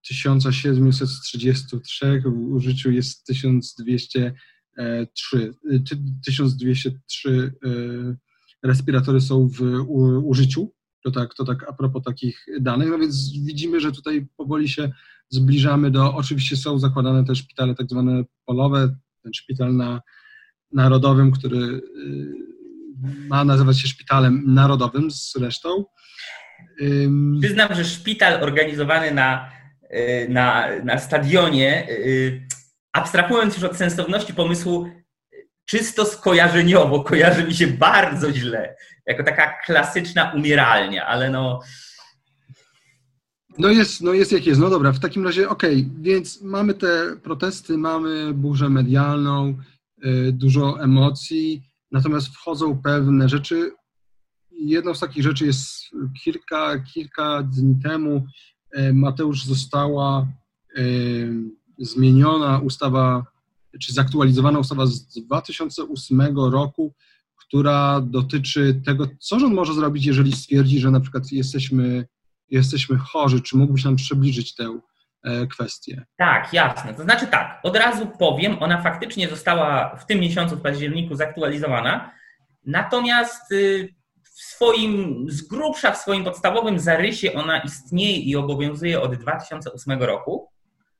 1733 0.07 2.05
e, 2.05 2.19
w 2.19 2.53
użyciu 2.53 2.91
jest 2.91 3.25
1203. 3.25 5.53
1203 6.25 7.53
e, 7.65 7.69
respiratory 8.63 9.21
są 9.21 9.47
w 9.47 9.61
użyciu. 10.23 10.73
To 11.03 11.11
tak, 11.11 11.33
to 11.33 11.45
tak 11.45 11.69
a 11.69 11.73
propos 11.73 12.03
takich 12.03 12.45
danych. 12.61 12.89
No 12.89 12.99
więc 12.99 13.31
widzimy, 13.45 13.79
że 13.79 13.91
tutaj 13.91 14.27
powoli 14.37 14.69
się 14.69 14.91
zbliżamy 15.29 15.91
do. 15.91 16.15
Oczywiście 16.15 16.57
są 16.57 16.79
zakładane 16.79 17.25
też 17.25 17.39
szpitale 17.39 17.75
tak 17.75 17.89
zwane 17.89 18.23
polowe, 18.45 18.95
ten 19.23 19.33
szpital 19.33 19.75
na 19.75 20.01
narodowym, 20.71 21.31
który 21.31 21.57
e, 21.57 21.81
ma 23.27 23.45
nazywać 23.45 23.79
się 23.79 23.87
Szpitalem 23.87 24.43
Narodowym 24.47 25.11
zresztą. 25.11 25.85
Przyznam, 27.41 27.75
że 27.75 27.85
szpital 27.85 28.43
organizowany 28.43 29.13
na, 29.13 29.49
na, 30.29 30.67
na 30.83 30.97
stadionie, 30.97 31.89
y, 31.89 32.47
abstrahując 32.93 33.55
już 33.55 33.63
od 33.63 33.77
sensowności 33.77 34.33
pomysłu, 34.33 34.89
czysto 35.65 36.05
skojarzeniowo 36.05 37.03
kojarzy 37.03 37.43
mi 37.43 37.53
się 37.53 37.67
bardzo 37.67 38.33
źle, 38.33 38.75
jako 39.05 39.23
taka 39.23 39.53
klasyczna 39.65 40.31
umieralnia, 40.35 41.05
ale 41.05 41.29
no... 41.29 41.59
No 43.57 43.69
jest, 43.69 44.01
no 44.01 44.13
jest 44.13 44.31
jak 44.31 44.45
jest. 44.45 44.61
No 44.61 44.69
dobra, 44.69 44.91
w 44.91 44.99
takim 44.99 45.25
razie 45.25 45.49
okej, 45.49 45.81
okay, 45.81 46.01
więc 46.01 46.41
mamy 46.41 46.73
te 46.73 47.15
protesty, 47.23 47.77
mamy 47.77 48.33
burzę 48.33 48.69
medialną, 48.69 49.57
y, 50.05 50.31
dużo 50.31 50.81
emocji. 50.81 51.63
Natomiast 51.91 52.27
wchodzą 52.27 52.81
pewne 52.81 53.29
rzeczy. 53.29 53.71
Jedną 54.51 54.95
z 54.95 54.99
takich 54.99 55.23
rzeczy 55.23 55.45
jest 55.45 55.69
kilka, 56.23 56.79
kilka 56.79 57.43
dni 57.43 57.75
temu 57.83 58.25
Mateusz 58.93 59.45
została 59.45 60.27
e, 60.77 60.81
zmieniona 61.77 62.59
ustawa, 62.59 63.25
czy 63.81 63.93
zaktualizowana 63.93 64.59
ustawa 64.59 64.85
z 64.85 65.25
2008 65.25 66.21
roku, 66.37 66.93
która 67.35 68.01
dotyczy 68.01 68.81
tego, 68.85 69.07
co 69.19 69.39
rząd 69.39 69.53
może 69.53 69.73
zrobić, 69.73 70.05
jeżeli 70.05 70.31
stwierdzi, 70.31 70.79
że 70.79 70.91
na 70.91 70.99
przykład 70.99 71.31
jesteśmy, 71.31 72.05
jesteśmy 72.49 72.97
chorzy, 72.97 73.41
czy 73.41 73.57
mógłbyś 73.57 73.83
nam 73.83 73.95
przybliżyć 73.95 74.55
tę 74.55 74.79
e, 75.23 75.47
kwestię? 75.47 76.05
Tak, 76.17 76.53
jasne. 76.53 76.93
To 76.93 77.03
znaczy 77.03 77.27
tak, 77.27 77.59
od 77.63 77.75
razu 77.75 78.07
powiem, 78.19 78.57
ona 78.59 78.81
faktycznie 78.81 79.29
została 79.29 79.95
w 79.95 80.05
tym 80.05 80.19
miesiącu, 80.19 80.55
w 80.55 80.61
październiku 80.61 81.15
zaktualizowana, 81.15 82.11
natomiast 82.65 83.51
y, 83.51 83.93
w 84.33 84.41
swoim, 84.41 85.25
z 85.29 85.41
grubsza 85.41 85.91
w 85.91 85.97
swoim 85.97 86.23
podstawowym 86.23 86.79
zarysie 86.79 87.33
ona 87.33 87.59
istnieje 87.59 88.17
i 88.17 88.35
obowiązuje 88.35 89.01
od 89.01 89.15
2008 89.15 90.03
roku. 90.03 90.49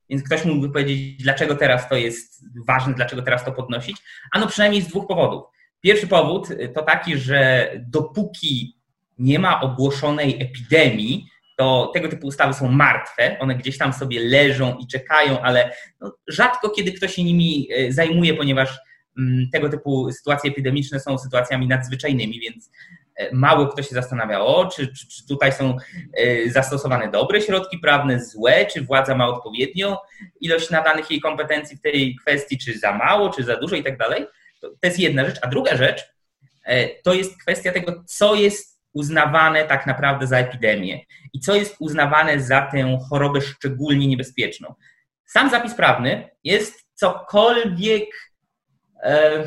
Więc 0.10 0.24
ktoś 0.24 0.46
mógłby 0.46 0.70
powiedzieć, 0.70 1.24
dlaczego 1.24 1.56
teraz 1.56 1.90
to 1.90 1.96
jest 1.96 2.46
ważne, 2.68 2.94
dlaczego 2.94 3.22
teraz 3.22 3.46
to 3.46 3.52
podnosić. 3.52 3.98
Ano 4.32 4.48
przynajmniej 4.48 4.82
z 4.82 4.88
dwóch 4.88 5.08
powodów. 5.08 5.44
Pierwszy 5.82 6.08
powód 6.08 6.48
to 6.76 6.82
taki, 6.82 7.18
że 7.18 7.72
dopóki 7.88 8.78
nie 9.20 9.40
ma 9.40 9.62
ogłoszonej 9.62 10.42
epidemii, 10.42 11.28
to 11.58 11.92
tego 11.94 12.10
typu 12.10 12.28
ustawy 12.28 12.54
są 12.54 12.72
martwe, 12.72 13.40
one 13.40 13.56
gdzieś 13.56 13.78
tam 13.78 13.94
sobie 13.94 14.20
leżą 14.20 14.78
i 14.78 14.88
czekają, 14.88 15.42
ale 15.42 15.76
no, 16.02 16.18
rzadko 16.28 16.70
kiedy 16.70 16.92
ktoś 16.92 17.14
się 17.14 17.24
nimi 17.24 17.68
e, 17.78 17.92
zajmuje, 17.92 18.34
ponieważ 18.34 18.80
mm, 19.18 19.50
tego 19.52 19.70
typu 19.70 20.12
sytuacje 20.12 20.52
epidemiczne 20.52 21.00
są 21.00 21.18
sytuacjami 21.18 21.68
nadzwyczajnymi, 21.68 22.40
więc 22.40 22.72
mało 23.32 23.68
kto 23.68 23.84
się 23.84 23.96
zastanawia, 23.96 24.40
o, 24.40 24.66
czy, 24.66 24.88
czy, 24.88 25.08
czy 25.08 25.28
tutaj 25.28 25.54
są 25.54 25.78
e, 26.14 26.50
zastosowane 26.50 27.12
dobre 27.12 27.42
środki 27.42 27.80
prawne, 27.80 28.24
złe, 28.24 28.66
czy 28.66 28.82
władza 28.82 29.16
ma 29.16 29.28
odpowiednią 29.28 29.98
ilość 30.42 30.70
nadanych 30.70 31.12
jej 31.12 31.22
kompetencji 31.22 31.78
w 31.78 31.82
tej 31.82 32.16
kwestii, 32.16 32.58
czy 32.58 32.80
za 32.80 32.94
mało, 32.94 33.30
czy 33.30 33.44
za 33.44 33.58
dużo 33.58 33.76
i 33.76 33.84
tak 33.84 33.98
dalej. 33.98 34.26
To 34.62 34.70
jest 34.84 35.00
jedna 35.00 35.26
rzecz. 35.26 35.40
A 35.42 35.48
druga 35.48 35.78
rzecz 35.78 36.14
to 37.04 37.14
jest 37.14 37.42
kwestia 37.42 37.72
tego, 37.72 38.04
co 38.06 38.36
jest 38.36 38.74
uznawane 38.94 39.66
tak 39.66 39.88
naprawdę 39.88 40.28
za 40.28 40.38
epidemię 40.38 41.06
i 41.34 41.40
co 41.40 41.56
jest 41.56 41.76
uznawane 41.80 42.42
za 42.42 42.62
tę 42.62 42.98
chorobę 43.10 43.42
szczególnie 43.42 44.08
niebezpieczną. 44.08 44.74
Sam 45.26 45.50
zapis 45.50 45.74
prawny 45.74 46.30
jest 46.44 46.86
cokolwiek 46.94 48.10
e, 49.04 49.44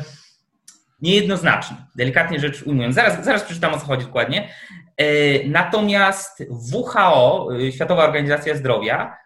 niejednoznaczny, 1.01 1.77
delikatnie 1.95 2.39
rzecz 2.39 2.63
ujmując. 2.63 2.95
Zaraz, 2.95 3.25
zaraz 3.25 3.43
przeczytam 3.43 3.73
o 3.73 3.79
co 3.79 3.85
chodzi 3.85 4.05
dokładnie. 4.05 4.49
E, 4.97 5.03
natomiast 5.47 6.43
WHO, 6.73 7.47
e, 7.67 7.71
Światowa 7.71 8.03
Organizacja 8.03 8.55
Zdrowia, 8.55 9.17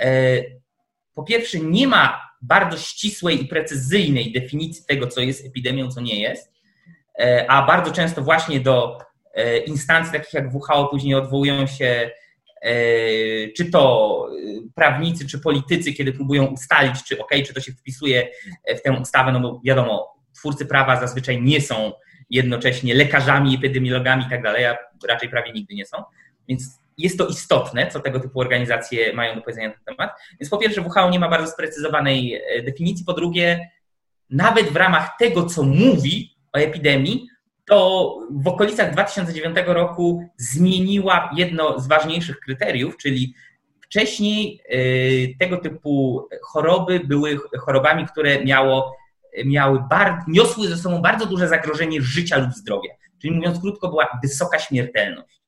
e, 0.00 0.42
po 1.14 1.22
pierwsze 1.22 1.58
nie 1.58 1.88
ma 1.88 2.30
bardzo 2.42 2.78
ścisłej 2.78 3.42
i 3.42 3.48
precyzyjnej 3.48 4.32
definicji 4.32 4.84
tego, 4.88 5.06
co 5.06 5.20
jest 5.20 5.46
epidemią, 5.46 5.90
co 5.90 6.00
nie 6.00 6.20
jest, 6.20 6.52
e, 7.18 7.50
a 7.50 7.66
bardzo 7.66 7.92
często 7.92 8.22
właśnie 8.22 8.60
do 8.60 8.98
instancji 9.66 10.12
takich 10.12 10.34
jak 10.34 10.54
WHO 10.54 10.88
później 10.88 11.14
odwołują 11.14 11.66
się 11.66 12.10
czy 13.56 13.70
to 13.72 14.26
e, 14.28 14.70
prawnicy, 14.74 15.26
czy 15.26 15.38
politycy, 15.38 15.92
kiedy 15.92 16.12
próbują 16.12 16.46
ustalić, 16.46 17.04
czy 17.04 17.18
ok, 17.18 17.30
czy 17.46 17.54
to 17.54 17.60
się 17.60 17.72
wpisuje 17.72 18.28
w 18.76 18.82
tę 18.82 18.92
ustawę, 18.92 19.32
no 19.32 19.40
bo 19.40 19.60
wiadomo, 19.64 20.19
twórcy 20.40 20.66
prawa 20.66 21.00
zazwyczaj 21.00 21.42
nie 21.42 21.60
są 21.60 21.92
jednocześnie 22.30 22.94
lekarzami, 22.94 23.54
epidemiologami 23.54 24.24
i 24.26 24.30
tak 24.30 24.42
dalej, 24.42 24.66
a 24.66 24.76
raczej 25.08 25.28
prawie 25.28 25.52
nigdy 25.52 25.74
nie 25.74 25.86
są. 25.86 26.02
Więc 26.48 26.80
jest 26.98 27.18
to 27.18 27.26
istotne, 27.26 27.86
co 27.86 28.00
tego 28.00 28.20
typu 28.20 28.40
organizacje 28.40 29.12
mają 29.12 29.34
do 29.34 29.40
powiedzenia 29.40 29.68
na 29.68 29.74
ten 29.74 29.84
temat. 29.84 30.10
Więc 30.40 30.50
po 30.50 30.58
pierwsze, 30.58 30.80
WHO 30.80 31.10
nie 31.10 31.18
ma 31.18 31.28
bardzo 31.28 31.52
sprecyzowanej 31.52 32.42
definicji, 32.64 33.04
po 33.04 33.12
drugie, 33.12 33.70
nawet 34.30 34.66
w 34.66 34.76
ramach 34.76 35.10
tego, 35.18 35.46
co 35.46 35.62
mówi 35.62 36.36
o 36.52 36.58
epidemii, 36.58 37.28
to 37.66 38.18
w 38.30 38.48
okolicach 38.48 38.92
2009 38.92 39.56
roku 39.66 40.24
zmieniła 40.36 41.30
jedno 41.36 41.80
z 41.80 41.88
ważniejszych 41.88 42.40
kryteriów, 42.40 42.96
czyli 42.96 43.34
wcześniej 43.80 44.60
y, 44.74 45.36
tego 45.38 45.56
typu 45.56 46.22
choroby 46.42 47.00
były 47.00 47.38
chorobami, 47.58 48.06
które 48.06 48.44
miało, 48.44 48.96
miały 49.44 49.80
bar, 49.90 50.18
niosły 50.28 50.68
ze 50.68 50.76
sobą 50.76 51.02
bardzo 51.02 51.26
duże 51.26 51.48
zagrożenie 51.48 52.02
życia 52.02 52.38
lub 52.38 52.52
zdrowia. 52.52 52.90
Czyli 53.22 53.34
mówiąc 53.34 53.60
krótko, 53.60 53.88
była 53.88 54.18
wysoka 54.22 54.58
śmiertelność. 54.58 55.40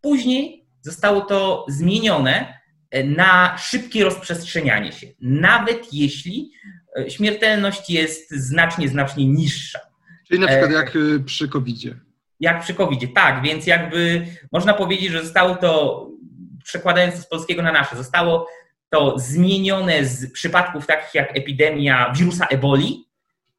Później 0.00 0.66
zostało 0.80 1.20
to 1.20 1.66
zmienione 1.68 2.60
na 3.04 3.58
szybkie 3.58 4.04
rozprzestrzenianie 4.04 4.92
się, 4.92 5.06
nawet 5.20 5.94
jeśli 5.94 6.50
y, 6.98 7.10
śmiertelność 7.10 7.90
jest 7.90 8.30
znacznie, 8.30 8.88
znacznie 8.88 9.26
niższa. 9.26 9.78
Czyli 10.28 10.40
na 10.40 10.46
przykład 10.46 10.70
e, 10.70 10.74
jak 10.74 10.92
przy 11.24 11.48
COVID-zie. 11.48 12.00
Jak 12.40 12.62
przy 12.62 12.74
covid 12.74 13.14
tak, 13.14 13.42
więc 13.42 13.66
jakby 13.66 14.26
można 14.52 14.74
powiedzieć, 14.74 15.12
że 15.12 15.22
zostało 15.22 15.54
to, 15.54 16.06
przekładając 16.64 17.14
to 17.14 17.22
z 17.22 17.28
polskiego 17.28 17.62
na 17.62 17.72
nasze, 17.72 17.96
zostało 17.96 18.48
to 18.90 19.18
zmienione 19.18 20.04
z 20.04 20.32
przypadków 20.32 20.86
takich 20.86 21.14
jak 21.14 21.36
epidemia 21.36 22.12
wirusa 22.16 22.46
eboli 22.46 23.05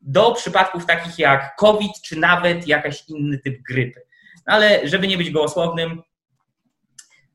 do 0.02 0.32
przypadków 0.32 0.86
takich 0.86 1.20
jak 1.20 1.56
COVID, 1.56 2.02
czy 2.02 2.20
nawet 2.20 2.68
jakaś 2.68 3.04
inny 3.08 3.40
typ 3.40 3.62
grypy. 3.70 4.02
No 4.48 4.54
ale 4.54 4.88
żeby 4.88 5.08
nie 5.08 5.18
być 5.18 5.32
gołosłownym, 5.32 6.02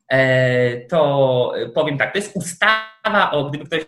e, 0.07 0.77
to 0.85 1.53
powiem 1.75 1.97
tak, 1.97 2.11
to 2.11 2.17
jest 2.17 2.35
ustawa 2.35 3.31
o, 3.31 3.49
gdyby 3.49 3.65
ktoś, 3.65 3.85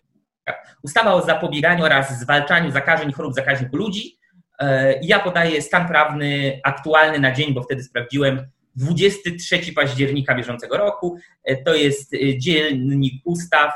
ustawa 0.84 1.14
o 1.14 1.22
zapobieganiu 1.22 1.86
oraz 1.86 2.20
zwalczaniu 2.20 2.72
zakażeń 2.72 3.10
i 3.10 3.14
chorób 3.14 3.34
zakaźnych 3.34 3.74
u 3.74 3.78
ludzi, 3.78 4.18
E, 4.60 5.00
ja 5.02 5.20
podaję 5.20 5.62
stan 5.62 5.88
prawny 5.88 6.60
aktualny 6.64 7.20
na 7.20 7.32
dzień, 7.32 7.54
bo 7.54 7.64
wtedy 7.64 7.84
sprawdziłem 7.84 8.48
23 8.76 9.74
października 9.74 10.36
bieżącego 10.36 10.78
roku. 10.78 11.18
To 11.66 11.76
jest 11.76 12.12
dziennik 12.38 13.22
ustaw 13.26 13.74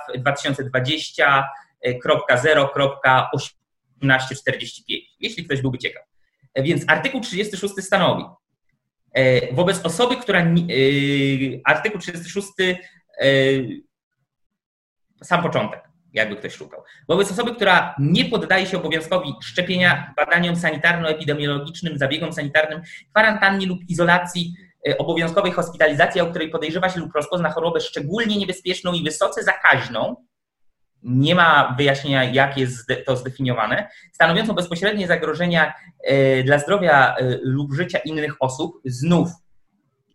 2020.0.1845, 3.99 4.81
jeśli 5.19 5.45
ktoś 5.45 5.61
byłby 5.61 5.77
ciekaw. 5.77 6.03
Więc 6.55 6.83
artykuł 6.87 7.21
36 7.21 7.73
stanowi, 7.75 8.23
wobec 9.51 9.85
osoby, 9.85 10.15
która. 10.15 10.45
Artykuł 11.65 11.99
36, 11.99 12.47
sam 15.23 15.43
początek 15.43 15.89
jakby 16.13 16.35
ktoś 16.35 16.53
szukał. 16.53 16.83
Wobec 17.07 17.31
osoby, 17.31 17.55
która 17.55 17.95
nie 17.99 18.25
poddaje 18.25 18.65
się 18.65 18.77
obowiązkowi 18.77 19.33
szczepienia, 19.43 20.13
badaniom 20.15 20.55
sanitarno-epidemiologicznym, 20.55 21.97
zabiegom 21.97 22.33
sanitarnym, 22.33 22.81
kwarantannie 23.13 23.67
lub 23.67 23.79
izolacji 23.89 24.53
e, 24.89 24.97
obowiązkowej 24.97 25.51
hospitalizacji, 25.51 26.21
o 26.21 26.27
której 26.27 26.49
podejrzewa 26.49 26.89
się 26.89 26.99
lub 26.99 27.15
rozpozna 27.15 27.49
chorobę 27.49 27.79
szczególnie 27.79 28.37
niebezpieczną 28.37 28.93
i 28.93 29.03
wysoce 29.03 29.43
zakaźną, 29.43 30.15
nie 31.03 31.35
ma 31.35 31.75
wyjaśnienia, 31.77 32.23
jak 32.23 32.57
jest 32.57 32.87
to 33.05 33.15
zdefiniowane, 33.15 33.89
stanowiącą 34.13 34.53
bezpośrednie 34.53 35.07
zagrożenia 35.07 35.73
e, 36.03 36.43
dla 36.43 36.59
zdrowia 36.59 37.15
e, 37.15 37.37
lub 37.41 37.73
życia 37.73 37.99
innych 37.99 38.35
osób, 38.39 38.81
znów, 38.85 39.29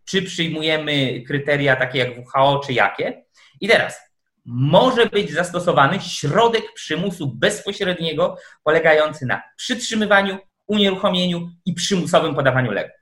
czy 0.05 0.21
przyjmujemy 0.21 1.21
kryteria 1.27 1.75
takie 1.75 1.99
jak 1.99 2.09
WHO, 2.17 2.61
czy 2.65 2.73
jakie. 2.73 3.23
I 3.61 3.67
teraz, 3.67 3.99
może 4.45 5.05
być 5.05 5.31
zastosowany 5.33 5.99
środek 5.99 6.63
przymusu 6.73 7.35
bezpośredniego 7.35 8.37
polegający 8.63 9.25
na 9.25 9.41
przytrzymywaniu, 9.55 10.37
unieruchomieniu 10.67 11.49
i 11.65 11.73
przymusowym 11.73 12.35
podawaniu 12.35 12.71
leków. 12.71 12.99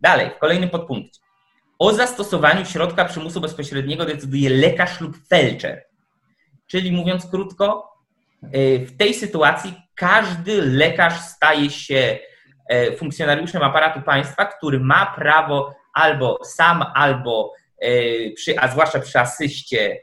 Dalej, 0.00 0.30
w 0.36 0.38
kolejnym 0.38 0.70
podpunkcie. 0.70 1.20
O 1.78 1.92
zastosowaniu 1.92 2.66
środka 2.66 3.04
przymusu 3.04 3.40
bezpośredniego 3.40 4.04
decyduje 4.04 4.50
lekarz 4.50 5.00
lub 5.00 5.16
felczer. 5.28 5.84
Czyli 6.66 6.92
mówiąc 6.92 7.26
krótko, 7.30 7.92
e, 8.42 8.78
w 8.78 8.96
tej 8.96 9.14
sytuacji 9.14 9.74
każdy 9.94 10.62
lekarz 10.62 11.20
staje 11.20 11.70
się 11.70 12.18
e, 12.68 12.96
funkcjonariuszem 12.96 13.62
aparatu 13.62 14.02
państwa, 14.02 14.44
który 14.44 14.80
ma 14.80 15.06
prawo 15.06 15.74
albo 15.94 16.38
sam, 16.44 16.84
albo 16.94 17.52
e, 17.78 17.90
przy, 18.30 18.60
a 18.60 18.68
zwłaszcza 18.68 19.00
przy 19.00 19.18
asyście 19.20 20.00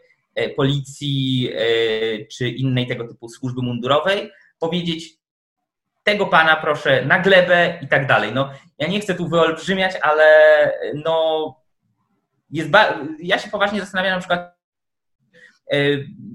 policji 0.55 1.49
czy 2.31 2.49
innej 2.49 2.87
tego 2.87 3.07
typu 3.07 3.29
służby 3.29 3.61
mundurowej, 3.61 4.31
powiedzieć 4.59 5.09
tego 6.03 6.25
pana 6.25 6.55
proszę 6.55 7.05
na 7.05 7.19
glebę 7.19 7.79
i 7.81 7.87
tak 7.87 8.07
dalej. 8.07 8.31
No, 8.33 8.51
ja 8.77 8.87
nie 8.87 8.99
chcę 8.99 9.15
tu 9.15 9.27
wyolbrzymiać, 9.27 9.95
ale 10.01 10.23
no, 11.05 11.45
jest 12.51 12.69
ja 13.19 13.39
się 13.39 13.49
poważnie 13.49 13.79
zastanawiam 13.79 14.13
na 14.13 14.19
przykład, 14.19 14.60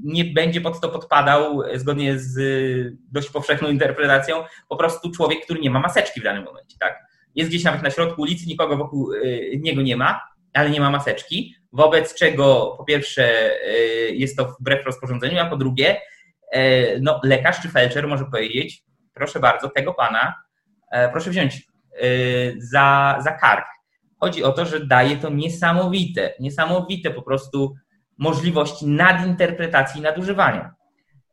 nie 0.05 0.25
będzie 0.25 0.61
pod 0.61 0.81
to 0.81 0.89
podpadał, 0.89 1.63
zgodnie 1.75 2.19
z 2.19 2.39
dość 3.13 3.31
powszechną 3.31 3.69
interpretacją, 3.69 4.45
po 4.69 4.77
prostu 4.77 5.11
człowiek, 5.11 5.45
który 5.45 5.61
nie 5.61 5.71
ma 5.71 5.81
maseczki 5.81 6.21
w 6.21 6.25
danym 6.25 6.45
momencie. 6.45 6.77
Tak? 6.81 6.99
Jest 7.35 7.51
gdzieś 7.51 7.65
nawet 7.65 7.83
na 7.83 7.91
środku 7.91 8.23
ulicy, 8.23 8.47
nikogo 8.47 8.77
wokół 8.77 9.11
niego 9.59 9.83
nie 9.83 9.97
ma, 9.97 10.21
ale 10.53 10.71
nie 10.71 10.81
ma 10.81 10.91
maseczki 10.91 11.55
wobec 11.77 12.15
czego 12.15 12.75
po 12.79 12.85
pierwsze 12.85 13.51
jest 14.13 14.37
to 14.37 14.57
wbrew 14.61 14.87
rozporządzeniu, 14.87 15.41
a 15.41 15.47
po 15.47 15.57
drugie 15.57 16.01
no, 17.01 17.21
lekarz 17.25 17.61
czy 17.61 17.69
felczer 17.69 18.09
może 18.09 18.25
powiedzieć, 18.25 18.85
proszę 19.15 19.41
bardzo, 19.41 19.69
tego 19.69 19.95
pana 19.95 20.35
e, 20.91 21.09
proszę 21.09 21.31
wziąć 21.31 21.69
za, 22.59 23.19
za 23.25 23.33
kark. 23.33 23.67
Chodzi 24.21 24.45
o 24.45 24.53
to, 24.53 24.67
że 24.67 24.87
daje 24.87 25.17
to 25.17 25.31
niesamowite, 25.31 26.35
niesamowite 26.41 27.11
po 27.11 27.23
prostu 27.23 27.75
możliwości 28.19 28.87
nadinterpretacji 28.87 30.01
i 30.01 30.03
nadużywania. 30.03 30.75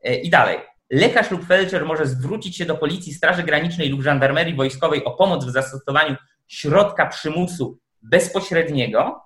E, 0.04 0.16
I 0.16 0.30
dalej. 0.30 0.58
Lekarz 0.90 1.32
lub 1.32 1.46
felczer 1.46 1.86
może 1.86 2.08
zwrócić 2.08 2.58
się 2.58 2.66
do 2.66 2.76
policji, 2.76 3.14
straży 3.14 3.44
granicznej 3.44 3.90
lub 3.90 4.02
żandarmerii 4.02 4.56
wojskowej 4.56 5.06
o 5.06 5.12
pomoc 5.12 5.46
w 5.46 5.50
zastosowaniu 5.50 6.16
środka 6.48 7.06
przymusu 7.06 7.80
bezpośredniego 8.02 9.24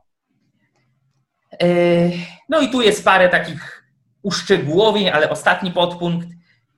E, 1.64 1.68
no 2.50 2.62
i 2.62 2.70
tu 2.70 2.82
jest 2.82 3.06
parę 3.06 3.30
takich 3.30 3.84
uszczegółowień, 4.24 5.10
ale 5.10 5.30
ostatni 5.30 5.72
podpunkt. 5.72 6.28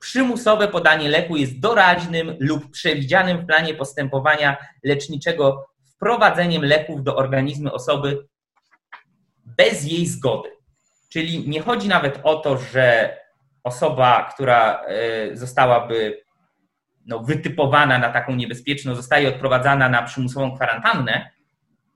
Przymusowe 0.00 0.68
podanie 0.68 1.08
leku 1.08 1.36
jest 1.36 1.60
doraźnym 1.60 2.36
lub 2.40 2.70
przewidzianym 2.70 3.38
w 3.38 3.46
planie 3.46 3.74
postępowania 3.74 4.56
leczniczego 4.84 5.66
wprowadzeniem 5.84 6.64
leków 6.64 7.02
do 7.02 7.16
organizmu 7.16 7.74
osoby 7.74 8.26
bez 9.44 9.84
jej 9.84 10.06
zgody. 10.06 10.48
Czyli 11.10 11.48
nie 11.48 11.60
chodzi 11.60 11.88
nawet 11.88 12.20
o 12.22 12.36
to, 12.36 12.58
że 12.58 13.16
osoba, 13.64 14.30
która 14.34 14.82
e, 14.82 15.36
zostałaby 15.36 16.22
no, 17.06 17.18
wytypowana 17.18 17.98
na 17.98 18.08
taką 18.08 18.34
niebezpieczną, 18.34 18.94
zostaje 18.94 19.28
odprowadzana 19.28 19.88
na 19.88 20.02
przymusową 20.02 20.56
kwarantannę, 20.56 21.30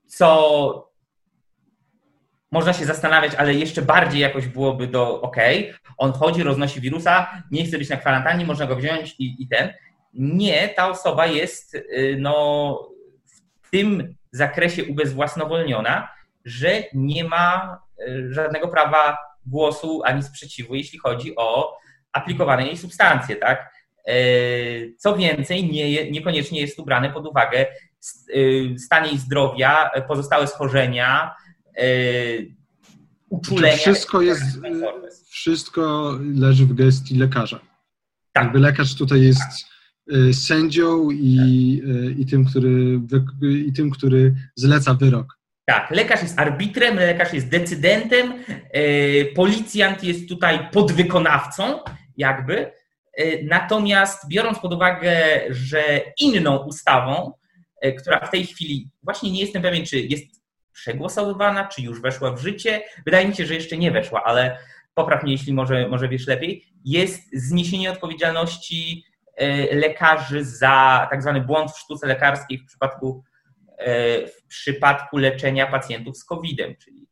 co 0.07 0.95
można 2.51 2.73
się 2.73 2.85
zastanawiać, 2.85 3.35
ale 3.35 3.55
jeszcze 3.55 3.83
bardziej 3.83 4.21
jakoś 4.21 4.47
byłoby 4.47 4.87
do 4.87 5.21
ok, 5.21 5.37
on 5.97 6.13
chodzi, 6.13 6.43
roznosi 6.43 6.81
wirusa, 6.81 7.43
nie 7.51 7.65
chce 7.65 7.79
być 7.79 7.89
na 7.91 7.97
kwarantannie, 7.97 8.47
można 8.47 8.67
go 8.67 8.77
wziąć 8.77 9.15
i, 9.19 9.43
i 9.43 9.49
ten. 9.49 9.73
Nie, 10.15 10.69
ta 10.69 10.89
osoba 10.89 11.27
jest 11.27 11.75
y, 11.75 12.17
no, 12.19 12.89
w 13.63 13.71
tym 13.71 14.15
zakresie 14.31 14.85
ubezwłasnowolniona, 14.85 16.09
że 16.45 16.83
nie 16.93 17.25
ma 17.25 17.79
żadnego 18.31 18.69
prawa 18.69 19.19
głosu 19.47 20.03
ani 20.05 20.23
sprzeciwu, 20.23 20.75
jeśli 20.75 20.99
chodzi 20.99 21.37
o 21.37 21.77
aplikowane 22.13 22.67
jej 22.67 22.77
substancje, 22.77 23.37
tak? 23.37 23.75
Y, 24.09 24.95
co 24.99 25.17
więcej, 25.17 25.71
nie, 25.71 26.11
niekoniecznie 26.11 26.61
jest 26.61 26.77
tu 26.77 26.85
brane 26.85 27.11
pod 27.13 27.27
uwagę 27.27 27.67
stan 28.79 29.07
jej 29.07 29.19
zdrowia, 29.19 29.91
pozostałe 30.09 30.47
schorzenia, 30.47 31.35
uczulenia. 33.29 33.77
Wszystko 33.77 34.23
jest, 34.23 34.43
wszystko 35.29 36.13
leży 36.35 36.67
w 36.67 36.75
gestii 36.75 37.17
lekarza. 37.17 37.61
Tak. 38.33 38.45
Jakby 38.45 38.59
lekarz 38.59 38.95
tutaj 38.95 39.23
jest 39.23 39.41
tak. 39.41 40.35
sędzią 40.35 41.11
i, 41.11 41.35
yy, 41.85 42.15
i, 42.19 42.27
tym, 42.27 42.45
który, 42.45 43.01
i 43.67 43.73
tym, 43.73 43.91
który 43.91 44.35
zleca 44.57 44.95
wyrok. 44.95 45.39
Tak, 45.65 45.91
lekarz 45.91 46.23
jest 46.23 46.39
arbitrem, 46.39 46.97
lekarz 46.97 47.33
jest 47.33 47.49
decydentem, 47.49 48.45
policjant 49.35 50.05
jest 50.05 50.29
tutaj 50.29 50.69
podwykonawcą, 50.73 51.79
jakby. 52.17 52.73
Natomiast 53.43 54.29
biorąc 54.29 54.59
pod 54.59 54.73
uwagę, 54.73 55.41
że 55.51 55.83
inną 56.21 56.57
ustawą, 56.57 57.33
która 57.99 58.21
w 58.21 58.31
tej 58.31 58.47
chwili 58.47 58.91
właśnie 59.03 59.31
nie 59.31 59.41
jestem 59.41 59.63
pewien, 59.63 59.85
czy 59.85 60.01
jest 60.01 60.45
przegłosowywana, 60.73 61.69
czy 61.69 61.83
już 61.83 62.01
weszła 62.01 62.33
w 62.33 62.41
życie. 62.41 62.83
Wydaje 63.05 63.29
mi 63.29 63.37
się, 63.37 63.47
że 63.47 63.55
jeszcze 63.55 63.77
nie 63.77 63.91
weszła, 63.91 64.25
ale 64.25 64.59
popraw 64.95 65.23
mnie, 65.23 65.33
jeśli 65.33 65.53
może, 65.53 65.89
może 65.89 66.09
wiesz 66.09 66.27
lepiej. 66.27 66.65
Jest 66.85 67.23
zniesienie 67.33 67.93
odpowiedzialności 67.93 69.05
e, 69.37 69.75
lekarzy 69.77 70.45
za 70.45 71.07
tak 71.11 71.23
zwany 71.23 71.41
błąd 71.41 71.71
w 71.73 71.79
sztuce 71.79 72.07
lekarskiej 72.07 72.59
w 72.59 72.67
przypadku, 72.67 73.25
e, 73.25 73.34
w 74.29 74.47
przypadku 74.49 75.17
leczenia 75.17 75.67
pacjentów 75.67 76.17
z 76.17 76.25
COVID-em, 76.25 76.75
czyli 76.77 77.07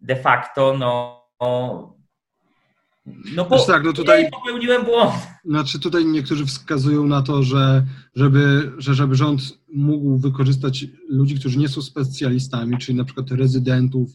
de 0.00 0.16
facto 0.16 0.76
no, 0.78 1.24
no 3.36 3.44
bo 3.44 3.66
tak, 3.66 3.84
no 3.84 3.92
tutaj 3.92 4.30
popełniłem 4.30 4.84
błąd. 4.84 5.14
Znaczy 5.44 5.80
tutaj 5.80 6.06
niektórzy 6.06 6.46
wskazują 6.46 7.06
na 7.06 7.22
to, 7.22 7.42
że 7.42 7.86
żeby, 8.14 8.72
że 8.78 8.94
żeby 8.94 9.14
rząd 9.14 9.40
mógł 9.74 10.18
wykorzystać 10.18 10.84
ludzi, 11.08 11.40
którzy 11.40 11.58
nie 11.58 11.68
są 11.68 11.82
specjalistami, 11.82 12.78
czyli 12.78 12.98
na 12.98 13.04
przykład 13.04 13.30
rezydentów 13.30 14.10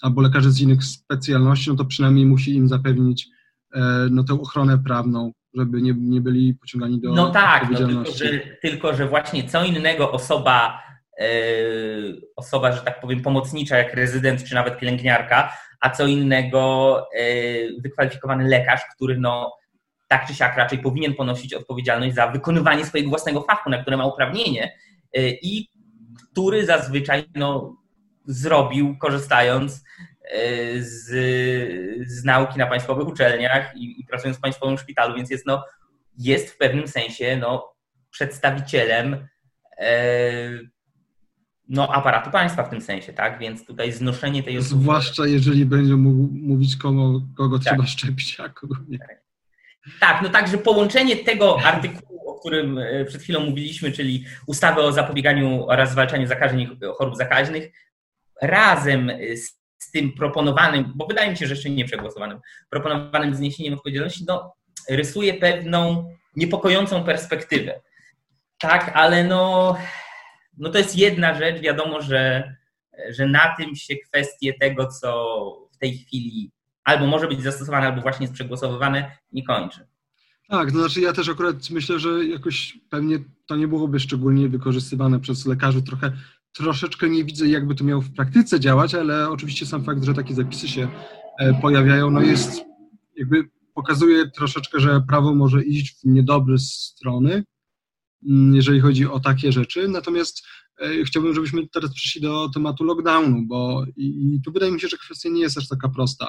albo 0.00 0.20
lekarzy 0.20 0.50
z 0.50 0.60
innych 0.60 0.84
specjalności, 0.84 1.70
no 1.70 1.76
to 1.76 1.84
przynajmniej 1.84 2.26
musi 2.26 2.54
im 2.54 2.68
zapewnić 2.68 3.28
e, 3.74 3.80
no, 4.10 4.24
tę 4.24 4.40
ochronę 4.40 4.78
prawną, 4.78 5.32
żeby 5.54 5.82
nie, 5.82 5.94
nie 5.98 6.20
byli 6.20 6.54
pociągani 6.54 7.00
do 7.00 7.12
No 7.14 7.30
tak, 7.30 7.70
no, 7.70 7.78
tylko, 7.78 8.12
że, 8.12 8.40
tylko 8.62 8.94
że 8.94 9.08
właśnie 9.08 9.48
co 9.48 9.64
innego 9.64 10.12
osoba, 10.12 10.78
e, 10.78 10.89
osoba, 12.36 12.72
że 12.72 12.82
tak 12.82 13.00
powiem, 13.00 13.22
pomocnicza, 13.22 13.78
jak 13.78 13.94
rezydent 13.94 14.44
czy 14.44 14.54
nawet 14.54 14.78
pielęgniarka, 14.78 15.52
a 15.80 15.90
co 15.90 16.06
innego 16.06 17.06
e, 17.14 17.24
wykwalifikowany 17.82 18.48
lekarz, 18.48 18.80
który 18.94 19.18
no, 19.18 19.52
tak 20.08 20.26
czy 20.26 20.34
siak 20.34 20.56
raczej 20.56 20.78
powinien 20.78 21.14
ponosić 21.14 21.54
odpowiedzialność 21.54 22.14
za 22.14 22.26
wykonywanie 22.26 22.86
swojego 22.86 23.10
własnego 23.10 23.42
fachu, 23.42 23.70
na 23.70 23.82
które 23.82 23.96
ma 23.96 24.06
uprawnienie 24.06 24.72
e, 25.14 25.28
i 25.30 25.68
który 26.32 26.66
zazwyczaj 26.66 27.24
no, 27.34 27.76
zrobił, 28.26 28.98
korzystając 28.98 29.84
e, 30.24 30.38
z, 30.82 31.08
z 32.10 32.24
nauki 32.24 32.58
na 32.58 32.66
państwowych 32.66 33.08
uczelniach 33.08 33.76
i, 33.76 34.00
i, 34.00 34.04
pracując 34.04 34.38
w 34.38 34.40
państwowym 34.40 34.78
szpitalu, 34.78 35.14
więc 35.16 35.30
jest, 35.30 35.46
no, 35.46 35.64
jest 36.18 36.50
w 36.50 36.56
pewnym 36.56 36.88
sensie 36.88 37.36
no, 37.36 37.74
przedstawicielem 38.10 39.28
no, 41.70 41.88
aparatu 41.92 42.30
państwa 42.30 42.62
w 42.62 42.70
tym 42.70 42.80
sensie, 42.80 43.12
tak? 43.12 43.38
Więc 43.38 43.66
tutaj 43.66 43.92
znoszenie 43.92 44.42
tej 44.42 44.58
osoby... 44.58 44.82
Zwłaszcza 44.82 45.26
jeżeli 45.26 45.66
będzie 45.66 45.96
mógł 45.96 46.28
mówić, 46.32 46.76
kogo, 46.76 47.20
kogo 47.36 47.58
tak. 47.58 47.66
trzeba 47.66 47.86
szczepić, 47.86 48.40
a 48.40 48.48
kogo 48.48 48.76
nie. 48.88 48.98
Tak, 50.00 50.22
no 50.22 50.28
także 50.28 50.58
połączenie 50.58 51.16
tego 51.16 51.62
artykułu, 51.62 52.30
o 52.30 52.40
którym 52.40 52.78
e, 52.78 53.04
przed 53.04 53.22
chwilą 53.22 53.40
mówiliśmy, 53.40 53.92
czyli 53.92 54.24
ustawy 54.46 54.80
o 54.80 54.92
zapobieganiu 54.92 55.66
oraz 55.68 55.90
zwalczaniu 55.90 56.26
zakażeń 56.26 56.60
i 56.60 56.68
chorób 56.98 57.16
zakaźnych, 57.16 57.72
razem 58.42 59.12
z, 59.36 59.60
z 59.78 59.90
tym 59.90 60.12
proponowanym, 60.12 60.92
bo 60.94 61.06
wydaje 61.06 61.30
mi 61.30 61.36
się, 61.36 61.46
że 61.46 61.54
jeszcze 61.54 61.70
nie 61.70 61.84
przegłosowanym, 61.84 62.40
proponowanym 62.70 63.34
zniesieniem 63.34 63.74
odpowiedzialności, 63.74 64.24
no, 64.28 64.54
rysuje 64.88 65.34
pewną 65.34 66.10
niepokojącą 66.36 67.04
perspektywę. 67.04 67.80
Tak, 68.58 68.92
ale 68.94 69.24
no, 69.24 69.76
no 70.60 70.70
to 70.70 70.78
jest 70.78 70.98
jedna 70.98 71.34
rzecz. 71.34 71.60
Wiadomo, 71.60 72.02
że, 72.02 72.54
że 73.10 73.26
na 73.26 73.54
tym 73.56 73.76
się 73.76 73.96
kwestie 73.96 74.54
tego, 74.54 74.86
co 74.86 75.30
w 75.72 75.78
tej 75.78 75.98
chwili 75.98 76.50
albo 76.84 77.06
może 77.06 77.28
być 77.28 77.42
zastosowane, 77.42 77.86
albo 77.86 78.02
właśnie 78.02 78.24
jest 78.24 78.34
przegłosowywane, 78.34 79.16
nie 79.32 79.44
kończy. 79.44 79.86
Tak, 80.48 80.72
to 80.72 80.78
znaczy 80.78 81.00
ja 81.00 81.12
też 81.12 81.28
akurat 81.28 81.70
myślę, 81.70 81.98
że 81.98 82.24
jakoś 82.24 82.78
pewnie 82.88 83.18
to 83.46 83.56
nie 83.56 83.68
byłoby 83.68 84.00
szczególnie 84.00 84.48
wykorzystywane 84.48 85.20
przez 85.20 85.46
lekarzy. 85.46 85.82
Trochę, 85.82 86.12
troszeczkę 86.52 87.08
nie 87.08 87.24
widzę, 87.24 87.48
jakby 87.48 87.74
to 87.74 87.84
miało 87.84 88.02
w 88.02 88.14
praktyce 88.14 88.60
działać, 88.60 88.94
ale 88.94 89.28
oczywiście 89.28 89.66
sam 89.66 89.84
fakt, 89.84 90.04
że 90.04 90.14
takie 90.14 90.34
zapisy 90.34 90.68
się 90.68 90.88
e, 91.38 91.54
pojawiają, 91.54 92.10
no 92.10 92.22
jest 92.22 92.64
jakby 93.16 93.48
pokazuje 93.74 94.30
troszeczkę, 94.30 94.80
że 94.80 95.00
prawo 95.00 95.34
może 95.34 95.64
iść 95.64 96.00
w 96.00 96.04
niedobre 96.04 96.58
strony, 96.58 97.44
jeżeli 98.52 98.80
chodzi 98.80 99.06
o 99.06 99.20
takie 99.20 99.52
rzeczy. 99.52 99.88
Natomiast 99.88 100.42
e, 100.80 101.04
chciałbym, 101.04 101.34
żebyśmy 101.34 101.68
teraz 101.68 101.94
przeszli 101.94 102.20
do 102.20 102.48
tematu 102.48 102.84
lockdownu, 102.84 103.46
bo 103.46 103.84
i, 103.96 104.40
tu 104.44 104.52
wydaje 104.52 104.72
mi 104.72 104.80
się, 104.80 104.88
że 104.88 104.96
kwestia 104.96 105.28
nie 105.28 105.40
jest 105.40 105.58
aż 105.58 105.68
taka 105.68 105.88
prosta, 105.88 106.28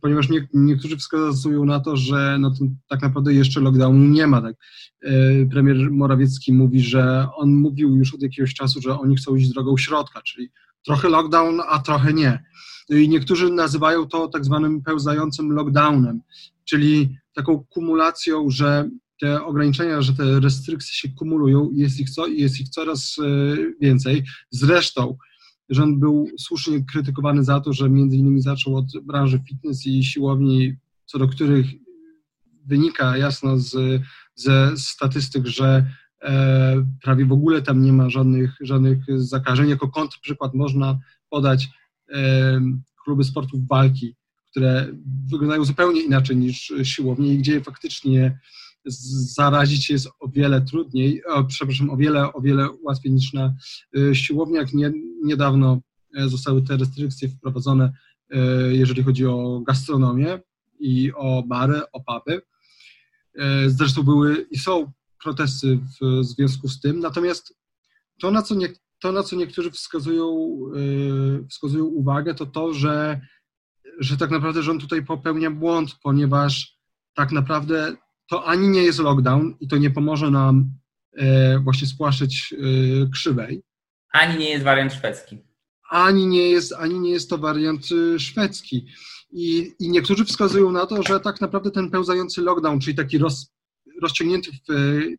ponieważ 0.00 0.28
nie, 0.28 0.48
niektórzy 0.54 0.96
wskazują 0.96 1.64
na 1.64 1.80
to, 1.80 1.96
że 1.96 2.36
no 2.40 2.50
to 2.50 2.64
tak 2.88 3.02
naprawdę 3.02 3.34
jeszcze 3.34 3.60
lockdownu 3.60 4.04
nie 4.04 4.26
ma. 4.26 4.42
Tak? 4.42 4.56
E, 5.02 5.46
premier 5.46 5.90
Morawiecki 5.90 6.52
mówi, 6.52 6.80
że 6.80 7.26
on 7.36 7.54
mówił 7.54 7.96
już 7.96 8.14
od 8.14 8.22
jakiegoś 8.22 8.54
czasu, 8.54 8.80
że 8.80 9.00
oni 9.00 9.16
chcą 9.16 9.36
iść 9.36 9.48
drogą 9.48 9.76
środka, 9.76 10.22
czyli 10.22 10.50
trochę 10.84 11.08
lockdown, 11.08 11.60
a 11.68 11.78
trochę 11.78 12.12
nie. 12.12 12.44
I 12.88 13.08
niektórzy 13.08 13.52
nazywają 13.52 14.06
to 14.06 14.28
tak 14.28 14.44
zwanym 14.44 14.82
pełzającym 14.82 15.52
lockdownem, 15.52 16.20
czyli 16.64 17.18
taką 17.34 17.64
kumulacją, 17.64 18.50
że 18.50 18.90
te 19.20 19.44
ograniczenia, 19.44 20.02
że 20.02 20.12
te 20.12 20.40
restrykcje 20.40 20.92
się 20.92 21.08
kumulują 21.08 21.70
i 21.70 21.78
jest 21.78 22.00
ich, 22.00 22.10
co, 22.10 22.26
jest 22.26 22.60
ich 22.60 22.68
coraz 22.68 23.16
e, 23.18 23.56
więcej. 23.80 24.24
Zresztą 24.50 25.16
rząd 25.68 25.98
był 25.98 26.28
słusznie 26.38 26.84
krytykowany 26.84 27.44
za 27.44 27.60
to, 27.60 27.72
że 27.72 27.90
między 27.90 28.16
innymi 28.16 28.40
zaczął 28.40 28.76
od 28.76 28.86
branży 29.02 29.40
fitness 29.48 29.86
i 29.86 30.04
siłowni, 30.04 30.76
co 31.06 31.18
do 31.18 31.28
których 31.28 31.66
wynika 32.66 33.16
jasno 33.16 33.58
z, 33.58 34.02
ze 34.34 34.76
statystyk, 34.76 35.46
że 35.46 35.90
e, 36.22 36.86
prawie 37.02 37.26
w 37.26 37.32
ogóle 37.32 37.62
tam 37.62 37.82
nie 37.82 37.92
ma 37.92 38.10
żadnych, 38.10 38.56
żadnych 38.60 38.98
zakażeń. 39.16 39.68
Jako 39.68 39.88
kontrprzykład 39.88 40.54
można 40.54 40.98
podać 41.30 41.68
e, 42.12 42.60
kluby 43.04 43.24
sportów 43.24 43.68
walki, 43.68 44.16
które 44.50 44.88
wyglądają 45.30 45.64
zupełnie 45.64 46.02
inaczej 46.02 46.36
niż 46.36 46.72
siłownie 46.82 47.34
i 47.34 47.38
gdzie 47.38 47.60
faktycznie 47.60 48.38
zarazić 48.84 49.90
jest 49.90 50.08
o 50.20 50.28
wiele 50.28 50.60
trudniej, 50.60 51.22
przepraszam, 51.48 51.90
o 51.90 51.96
wiele, 51.96 52.32
o 52.32 52.40
wiele 52.40 52.68
łatwiej 52.82 53.12
niż 53.12 53.32
na 53.32 53.54
y, 53.96 54.14
siłowniach. 54.14 54.74
Nie, 54.74 54.92
niedawno 55.24 55.80
e, 56.16 56.28
zostały 56.28 56.62
te 56.62 56.76
restrykcje 56.76 57.28
wprowadzone, 57.28 57.92
e, 58.30 58.38
jeżeli 58.74 59.02
chodzi 59.02 59.26
o 59.26 59.60
gastronomię 59.66 60.40
i 60.80 61.12
o 61.16 61.42
bary, 61.46 61.80
o 61.92 62.00
puby. 62.00 62.42
E, 63.38 63.70
zresztą 63.70 64.02
były 64.02 64.46
i 64.50 64.58
są 64.58 64.92
protesty 65.22 65.78
w 66.00 66.24
związku 66.24 66.68
z 66.68 66.80
tym, 66.80 67.00
natomiast 67.00 67.54
to, 68.20 68.30
na 68.30 68.42
co, 68.42 68.54
nie, 68.54 68.68
to, 69.00 69.12
na 69.12 69.22
co 69.22 69.36
niektórzy 69.36 69.70
wskazują, 69.70 70.58
wskazują 71.50 71.84
uwagę, 71.84 72.34
to 72.34 72.46
to, 72.46 72.74
że 72.74 73.20
że 73.98 74.16
tak 74.16 74.30
naprawdę 74.30 74.62
rząd 74.62 74.80
tutaj 74.80 75.04
popełnia 75.04 75.50
błąd, 75.50 75.94
ponieważ 76.02 76.78
tak 77.14 77.32
naprawdę 77.32 77.96
to 78.28 78.44
ani 78.44 78.68
nie 78.68 78.82
jest 78.82 78.98
lockdown 78.98 79.54
i 79.60 79.68
to 79.68 79.76
nie 79.76 79.90
pomoże 79.90 80.30
nam 80.30 80.72
e, 81.16 81.58
właśnie 81.58 81.86
spłaszczyć 81.86 82.54
e, 82.54 83.10
krzywej. 83.10 83.62
Ani 84.12 84.38
nie 84.38 84.50
jest 84.50 84.64
wariant 84.64 84.92
szwedzki. 84.92 85.38
Ani 85.90 86.26
nie 86.26 86.48
jest, 86.48 86.72
ani 86.72 87.00
nie 87.00 87.10
jest 87.10 87.30
to 87.30 87.38
wariant 87.38 87.88
e, 88.14 88.18
szwedzki. 88.18 88.86
I, 89.30 89.72
I 89.80 89.90
niektórzy 89.90 90.24
wskazują 90.24 90.72
na 90.72 90.86
to, 90.86 91.02
że 91.02 91.20
tak 91.20 91.40
naprawdę 91.40 91.70
ten 91.70 91.90
pełzający 91.90 92.42
lockdown, 92.42 92.80
czyli 92.80 92.96
taki 92.96 93.18
roz, 93.18 93.52
rozciągnięty 94.02 94.50
w 94.68 94.72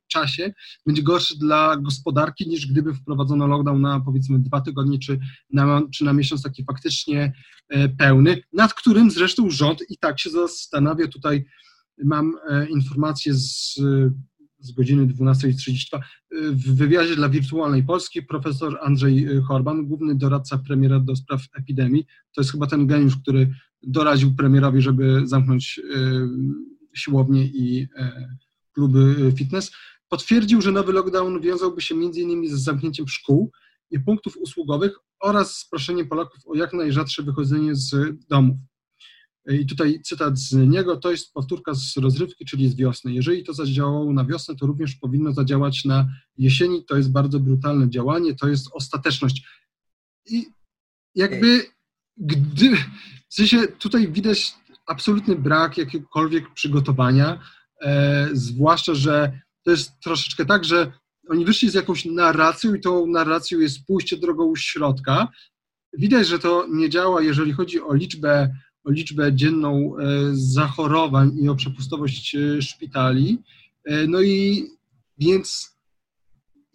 czasie, 0.08 0.54
będzie 0.86 1.04
gorszy 1.04 1.38
dla 1.38 1.78
gospodarki 1.78 2.50
niż 2.50 2.68
gdyby 2.68 2.94
wprowadzono 2.94 3.48
lockdown 3.48 3.82
na 3.82 4.00
powiedzmy 4.00 4.40
dwa 4.40 4.62
tygodnie 4.62 5.00
czy 5.00 5.20
na, 5.50 5.82
czy 5.94 6.06
na 6.06 6.14
miesiąc 6.14 6.44
taki 6.44 6.64
faktycznie 6.64 7.34
pełny, 7.98 8.42
nad 8.54 8.74
którym 8.74 9.12
zresztą 9.12 9.50
rząd 9.50 9.84
i 9.90 9.98
tak 9.98 10.20
się 10.20 10.30
zastanawia. 10.30 11.08
Tutaj 11.08 11.46
mam 12.04 12.34
e, 12.50 12.70
informację 12.70 13.34
z, 13.34 13.76
z 14.60 14.72
godziny 14.72 15.08
12.32. 15.08 16.00
W 16.52 16.76
wywiadzie 16.76 17.16
dla 17.16 17.30
Wirtualnej 17.30 17.84
Polski 17.84 18.24
profesor 18.24 18.80
Andrzej 18.82 19.28
Horban, 19.48 19.86
główny 19.86 20.16
doradca 20.16 20.58
premiera 20.58 21.00
do 21.00 21.16
spraw 21.16 21.42
epidemii, 21.54 22.06
to 22.36 22.42
jest 22.42 22.52
chyba 22.52 22.68
ten 22.68 22.88
geniusz, 22.88 23.18
który 23.18 23.54
doradził 23.84 24.36
premierowi, 24.36 24.82
żeby 24.82 25.22
zamknąć 25.28 25.82
e, 25.96 26.00
siłownię 26.96 27.46
i 27.46 27.88
kluby 28.74 29.34
fitness, 29.38 29.72
potwierdził, 30.10 30.62
że 30.62 30.72
nowy 30.72 30.94
lockdown 30.94 31.42
wiązałby 31.42 31.82
się 31.82 31.96
m.in. 31.96 32.50
z 32.50 32.64
zamknięciem 32.64 33.08
szkół 33.08 33.52
i 33.92 34.00
punktów 34.00 34.38
usługowych 34.38 35.00
oraz 35.20 35.58
z 35.58 35.70
proszeniem 35.70 36.08
Polaków 36.08 36.40
o 36.46 36.56
jak 36.56 36.74
najrzadsze 36.74 37.24
wychodzenie 37.24 37.76
z 37.76 37.96
domów. 38.30 38.58
I 39.50 39.66
tutaj 39.66 40.02
cytat 40.04 40.40
z 40.40 40.54
niego, 40.54 40.98
to 40.98 41.12
jest 41.12 41.34
powtórka 41.34 41.74
z 41.74 41.98
rozrywki, 41.98 42.46
czyli 42.46 42.70
z 42.70 42.76
wiosny. 42.76 43.14
Jeżeli 43.14 43.44
to 43.44 43.54
zadziałało 43.54 44.14
na 44.14 44.26
wiosnę, 44.26 44.56
to 44.56 44.66
również 44.66 44.96
powinno 44.96 45.34
zadziałać 45.34 45.86
na 45.86 46.08
jesieni. 46.38 46.86
To 46.86 46.98
jest 46.98 47.12
bardzo 47.12 47.40
brutalne 47.40 47.90
działanie, 47.90 48.36
to 48.36 48.48
jest 48.48 48.68
ostateczność. 48.74 49.44
I 50.26 50.46
jakby 51.16 51.66
gdy, 52.18 52.76
w 53.30 53.34
sensie 53.34 53.68
tutaj 53.68 54.12
widać 54.12 54.54
absolutny 54.88 55.36
brak 55.36 55.78
jakiegokolwiek 55.78 56.54
przygotowania, 56.54 57.40
E, 57.82 58.30
zwłaszcza, 58.34 58.94
że 58.94 59.40
to 59.64 59.72
jest 59.72 60.00
troszeczkę 60.00 60.46
tak, 60.46 60.66
że 60.66 60.92
oni 61.30 61.46
wyszli 61.46 61.70
z 61.70 61.74
jakąś 61.74 62.06
narracją 62.06 62.74
i 62.74 62.82
tą 62.82 63.08
narracją 63.08 63.60
jest 63.60 63.86
pójście 63.88 64.18
drogą 64.18 64.54
środka. 64.56 65.28
Widać, 65.94 66.28
że 66.28 66.40
to 66.40 66.68
nie 66.70 66.90
działa, 66.90 67.22
jeżeli 67.22 67.54
chodzi 67.54 67.82
o 67.82 67.94
liczbę, 67.94 68.56
liczbę 68.88 69.34
dzienną 69.34 69.98
e, 69.98 70.06
zachorowań 70.34 71.32
i 71.42 71.50
o 71.50 71.56
przepustowość 71.56 72.36
e, 72.36 72.62
szpitali. 72.62 73.38
No 74.08 74.22
i 74.22 74.66
więc 75.18 75.78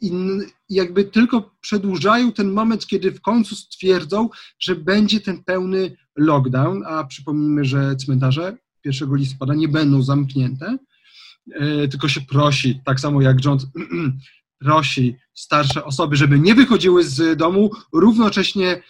in, 0.01 0.43
jakby 0.69 1.05
tylko 1.05 1.57
przedłużają 1.61 2.33
ten 2.33 2.53
moment, 2.53 2.87
kiedy 2.87 3.13
w 3.13 3.21
końcu 3.21 3.57
stwierdzą, 3.57 4.29
że 4.59 4.77
będzie 4.77 5.21
ten 5.21 5.45
pełny 5.45 5.97
lockdown, 6.17 6.83
a 6.87 7.05
przypomnijmy, 7.05 7.65
że 7.65 7.97
cmentarze 7.97 8.57
1 8.85 9.17
listopada 9.17 9.55
nie 9.55 9.69
będą 9.69 10.03
zamknięte, 10.03 10.79
E, 11.53 11.89
tylko 11.89 12.09
się 12.09 12.21
prosi, 12.21 12.81
tak 12.85 13.01
samo 13.01 13.23
jak 13.23 13.43
rząd 13.43 13.67
prosi 14.65 15.17
starsze 15.35 15.85
osoby, 15.85 16.17
żeby 16.17 16.39
nie 16.41 16.55
wychodziły 16.55 17.05
z 17.05 17.39
domu, 17.39 17.71
równocześnie 17.93 18.69
e, 18.69 18.83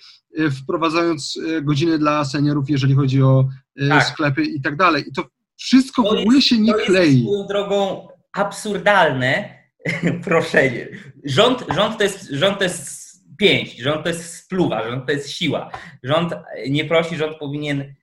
wprowadzając 0.62 1.38
e, 1.56 1.62
godziny 1.62 1.98
dla 1.98 2.24
seniorów, 2.24 2.70
jeżeli 2.70 2.94
chodzi 2.94 3.22
o 3.22 3.48
tak. 3.88 4.04
sklepy 4.04 4.42
i 4.42 4.60
tak 4.60 4.76
dalej. 4.76 5.04
I 5.08 5.12
to 5.12 5.24
wszystko 5.56 6.02
to 6.02 6.08
w 6.08 6.12
ogóle 6.12 6.36
jest, 6.36 6.48
się 6.48 6.58
nie 6.58 6.72
to 6.72 6.78
klei. 6.78 7.24
To 7.24 7.36
jest 7.36 7.48
drogą 7.48 8.08
absurdalne 8.32 9.58
proszenie. 10.24 10.88
Rząd, 11.24 11.64
rząd, 11.74 11.98
to 11.98 12.02
jest, 12.02 12.30
rząd 12.30 12.58
to 12.58 12.64
jest 12.64 13.04
pięść, 13.38 13.78
rząd 13.78 14.02
to 14.02 14.08
jest 14.08 14.34
spluwa, 14.34 14.90
rząd 14.90 15.06
to 15.06 15.12
jest 15.12 15.30
siła. 15.30 15.70
Rząd 16.02 16.32
nie 16.70 16.84
prosi, 16.84 17.16
rząd 17.16 17.36
powinien 17.38 17.94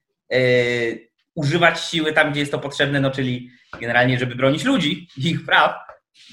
używać 1.35 1.79
siły 1.79 2.13
tam, 2.13 2.31
gdzie 2.31 2.39
jest 2.39 2.51
to 2.51 2.59
potrzebne, 2.59 2.99
no 2.99 3.11
czyli 3.11 3.49
generalnie, 3.79 4.19
żeby 4.19 4.35
bronić 4.35 4.63
ludzi, 4.63 5.07
ich 5.17 5.45
praw, 5.45 5.75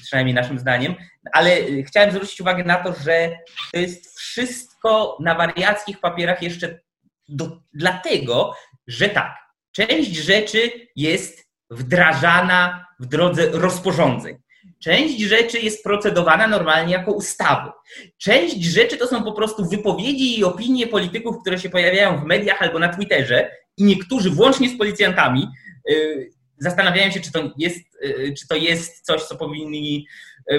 przynajmniej 0.03 0.35
naszym 0.35 0.59
zdaniem, 0.59 0.95
ale 1.33 1.57
y, 1.57 1.83
chciałem 1.83 2.11
zwrócić 2.11 2.41
uwagę 2.41 2.63
na 2.63 2.75
to, 2.75 2.93
że 3.03 3.37
to 3.73 3.79
jest 3.79 4.08
wszystko 4.29 5.17
na 5.19 5.35
wariackich 5.35 5.99
papierach 5.99 6.43
jeszcze 6.43 6.79
do, 7.27 7.61
dlatego, 7.73 8.53
że 8.87 9.09
tak, 9.09 9.35
część 9.71 10.15
rzeczy 10.15 10.71
jest 10.95 11.49
wdrażana 11.69 12.85
w 12.99 13.05
drodze 13.05 13.49
rozporządzeń. 13.51 14.37
Część 14.83 15.19
rzeczy 15.19 15.59
jest 15.59 15.83
procedowana 15.83 16.47
normalnie 16.47 16.93
jako 16.93 17.11
ustawy. 17.11 17.69
Część 18.17 18.63
rzeczy 18.63 18.97
to 18.97 19.07
są 19.07 19.23
po 19.23 19.31
prostu 19.31 19.65
wypowiedzi 19.65 20.39
i 20.39 20.43
opinie 20.43 20.87
polityków, 20.87 21.35
które 21.41 21.59
się 21.59 21.69
pojawiają 21.69 22.19
w 22.19 22.25
mediach 22.25 22.61
albo 22.61 22.79
na 22.79 22.93
Twitterze 22.93 23.51
i 23.77 23.83
niektórzy, 23.83 24.29
włącznie 24.29 24.69
z 24.69 24.77
policjantami, 24.77 25.47
yy, 25.89 26.29
zastanawiają 26.57 27.11
się, 27.11 27.19
czy 27.19 27.31
to 27.31 27.51
jest, 27.57 27.79
yy, 28.01 28.33
czy 28.33 28.47
to 28.47 28.55
jest 28.55 29.05
coś, 29.05 29.23
co 29.23 29.35
powinni 29.35 30.07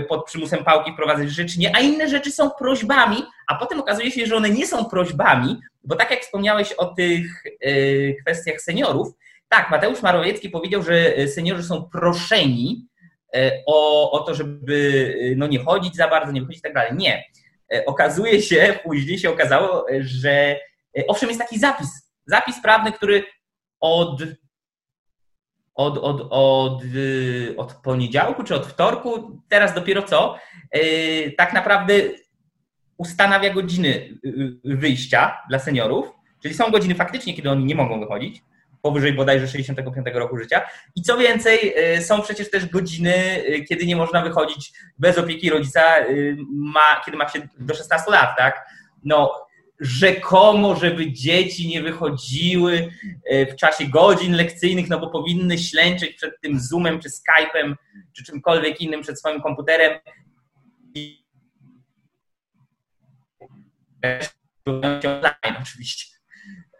pod 0.09 0.24
przymusem 0.24 0.64
pałki 0.64 0.92
wprowadzać 0.92 1.31
rzeczy, 1.31 1.59
nie, 1.59 1.76
a 1.76 1.81
inne 1.81 2.09
rzeczy 2.09 2.31
są 2.31 2.50
prośbami, 2.50 3.16
a 3.46 3.55
potem 3.55 3.81
okazuje 3.81 4.11
się, 4.11 4.26
że 4.26 4.37
one 4.37 4.50
nie 4.50 4.66
są 4.66 4.85
prośbami, 4.85 5.61
bo 5.85 5.96
tak 5.96 6.11
jak 6.11 6.20
wspomniałeś 6.20 6.72
o 6.72 6.87
tych 6.87 7.42
kwestiach 8.20 8.61
seniorów, 8.61 9.09
tak, 9.48 9.70
Mateusz 9.70 10.03
Marowiecki 10.03 10.50
powiedział, 10.50 10.83
że 10.83 11.29
seniorzy 11.29 11.62
są 11.62 11.88
proszeni 11.92 12.87
o, 13.66 14.11
o 14.12 14.20
to, 14.20 14.35
żeby 14.35 15.14
no, 15.37 15.46
nie 15.46 15.59
chodzić 15.59 15.96
za 15.96 16.09
bardzo, 16.09 16.33
nie 16.33 16.40
wychodzić 16.40 16.59
i 16.59 16.62
tak 16.62 16.74
dalej. 16.74 16.92
Nie. 16.96 17.24
Okazuje 17.87 18.42
się, 18.42 18.79
później 18.85 19.18
się 19.18 19.31
okazało, 19.31 19.87
że 20.00 20.57
owszem, 21.09 21.29
jest 21.29 21.40
taki 21.40 21.59
zapis, 21.59 21.88
zapis 22.26 22.62
prawny, 22.62 22.92
który 22.92 23.24
od, 23.81 24.22
od, 25.81 25.99
od, 25.99 26.27
od, 26.31 26.83
od 27.57 27.73
poniedziałku 27.73 28.45
czy 28.45 28.55
od 28.55 28.66
wtorku, 28.66 29.40
teraz 29.49 29.75
dopiero 29.75 30.03
co, 30.03 30.38
tak 31.38 31.53
naprawdę 31.53 31.95
ustanawia 32.97 33.55
godziny 33.55 34.19
wyjścia 34.64 35.38
dla 35.49 35.59
seniorów, 35.59 36.12
czyli 36.43 36.55
są 36.55 36.71
godziny 36.71 36.95
faktycznie, 36.95 37.35
kiedy 37.35 37.51
oni 37.51 37.64
nie 37.64 37.75
mogą 37.75 38.01
wychodzić, 38.01 38.43
powyżej 38.83 39.12
bodajże 39.12 39.49
65 39.49 40.07
roku 40.14 40.38
życia. 40.38 40.62
I 40.97 41.03
co 41.03 41.19
więcej, 41.19 41.75
y, 41.97 42.03
są 42.03 42.23
przecież 42.23 42.51
też 42.51 42.66
godziny, 42.66 43.14
y, 43.49 43.64
kiedy 43.69 43.87
nie 43.87 43.97
można 43.97 44.23
wychodzić 44.23 44.73
bez 44.99 45.19
opieki 45.19 45.51
rodzica, 45.51 46.01
y, 46.01 46.37
ma, 46.53 47.03
kiedy 47.05 47.16
ma 47.16 47.29
się 47.29 47.49
do 47.59 47.75
16 47.75 48.11
lat, 48.11 48.37
tak? 48.38 48.66
No, 49.05 49.33
rzekomo, 49.81 50.77
żeby 50.77 51.12
dzieci 51.12 51.69
nie 51.69 51.83
wychodziły 51.83 52.93
w 53.53 53.57
czasie 53.57 53.88
godzin 53.88 54.33
lekcyjnych, 54.33 54.88
no 54.88 55.01
bo 55.01 55.11
powinny 55.11 55.59
ślęczyć 55.59 56.16
przed 56.16 56.40
tym 56.40 56.61
Zoomem, 56.61 57.01
czy 57.01 57.09
Skype'em, 57.09 57.75
czy 58.12 58.25
czymkolwiek 58.25 58.81
innym 58.81 59.03
przed 59.03 59.19
swoim 59.19 59.40
komputerem. 59.40 59.99
Online 64.66 65.57
oczywiście. 65.62 66.16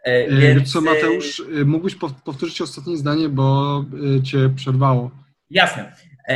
E, 0.05 0.09
e, 0.09 0.35
więc... 0.35 0.73
Co 0.73 0.79
e, 0.79 0.81
Mateusz, 0.81 1.43
mógłbyś 1.65 1.95
powtórzyć 1.95 2.61
ostatnie 2.61 2.97
zdanie, 2.97 3.29
bo 3.29 3.85
cię 4.23 4.49
przerwało. 4.55 5.11
Jasne. 5.49 5.95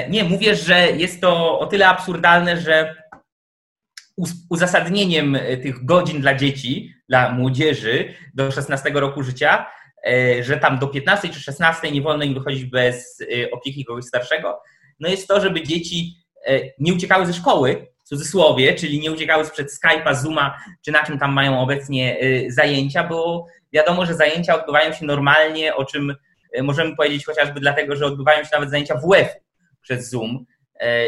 Nie, 0.09 0.23
mówię, 0.23 0.55
że 0.55 0.91
jest 0.91 1.21
to 1.21 1.59
o 1.59 1.65
tyle 1.65 1.87
absurdalne, 1.87 2.61
że 2.61 2.95
uzasadnieniem 4.49 5.37
tych 5.63 5.85
godzin 5.85 6.21
dla 6.21 6.35
dzieci, 6.35 6.93
dla 7.09 7.31
młodzieży 7.31 8.13
do 8.33 8.51
16 8.51 8.89
roku 8.89 9.23
życia, 9.23 9.65
że 10.41 10.57
tam 10.57 10.79
do 10.79 10.87
15 10.87 11.29
czy 11.29 11.39
16 11.39 11.91
nie 11.91 12.01
wolno 12.01 12.23
im 12.23 12.33
wychodzić 12.33 12.65
bez 12.65 13.19
opieki 13.51 13.85
kogoś 13.85 14.05
starszego, 14.05 14.61
no 14.99 15.09
jest 15.09 15.27
to, 15.27 15.41
żeby 15.41 15.63
dzieci 15.63 16.15
nie 16.79 16.93
uciekały 16.93 17.25
ze 17.25 17.33
szkoły, 17.33 17.87
w 18.05 18.07
cudzysłowie, 18.07 18.73
czyli 18.73 18.99
nie 18.99 19.11
uciekały 19.11 19.45
sprzed 19.45 19.71
Skype'a, 19.71 20.15
Zooma, 20.15 20.57
czy 20.81 20.91
na 20.91 21.03
czym 21.03 21.19
tam 21.19 21.33
mają 21.33 21.59
obecnie 21.59 22.17
zajęcia, 22.49 23.03
bo 23.03 23.45
wiadomo, 23.73 24.05
że 24.05 24.13
zajęcia 24.13 24.59
odbywają 24.59 24.93
się 24.93 25.05
normalnie, 25.05 25.75
o 25.75 25.85
czym 25.85 26.15
e, 26.53 26.63
możemy 26.63 26.95
powiedzieć 26.95 27.25
chociażby 27.25 27.59
dlatego, 27.59 27.95
że 27.95 28.05
odbywają 28.05 28.43
się 28.43 28.49
nawet 28.53 28.69
zajęcia 28.69 28.95
WF 28.95 29.35
przez 29.81 30.09
Zoom. 30.09 30.35
e, 30.35 30.54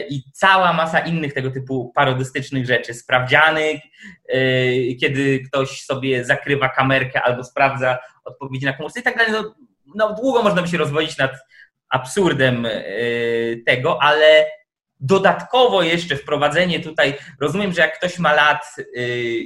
i 0.10 0.24
cała 0.34 0.74
masa 0.74 1.00
innych 1.00 1.34
tego 1.34 1.52
typu 1.52 1.92
parodystycznych 1.96 2.66
rzeczy, 2.66 2.94
sprawdzianych, 2.94 3.82
e, 4.30 4.40
kiedy 4.96 5.40
ktoś 5.40 5.82
sobie 5.82 6.26
zakrywa 6.26 6.70
kamerkę 6.70 7.22
albo 7.22 7.44
sprawdza 7.44 7.98
odpowiedzi 8.26 8.66
na 8.66 8.74
komórce 8.74 9.00
i 9.00 9.04
tak 9.04 9.18
dalej. 9.18 9.32
No, 9.32 9.56
no, 9.96 10.16
długo 10.22 10.44
można 10.44 10.62
by 10.62 10.68
się 10.68 10.78
rozwodzić 10.78 11.18
nad 11.18 11.32
absurdem 11.90 12.68
tego, 13.66 14.02
ale 14.02 14.46
Dodatkowo 15.00 15.84
jeszcze 15.84 16.16
wprowadzenie 16.16 16.80
tutaj, 16.80 17.14
rozumiem, 17.42 17.74
że 17.74 17.82
jak 17.82 17.98
ktoś 17.98 18.20
ma 18.20 18.34
lat 18.34 18.76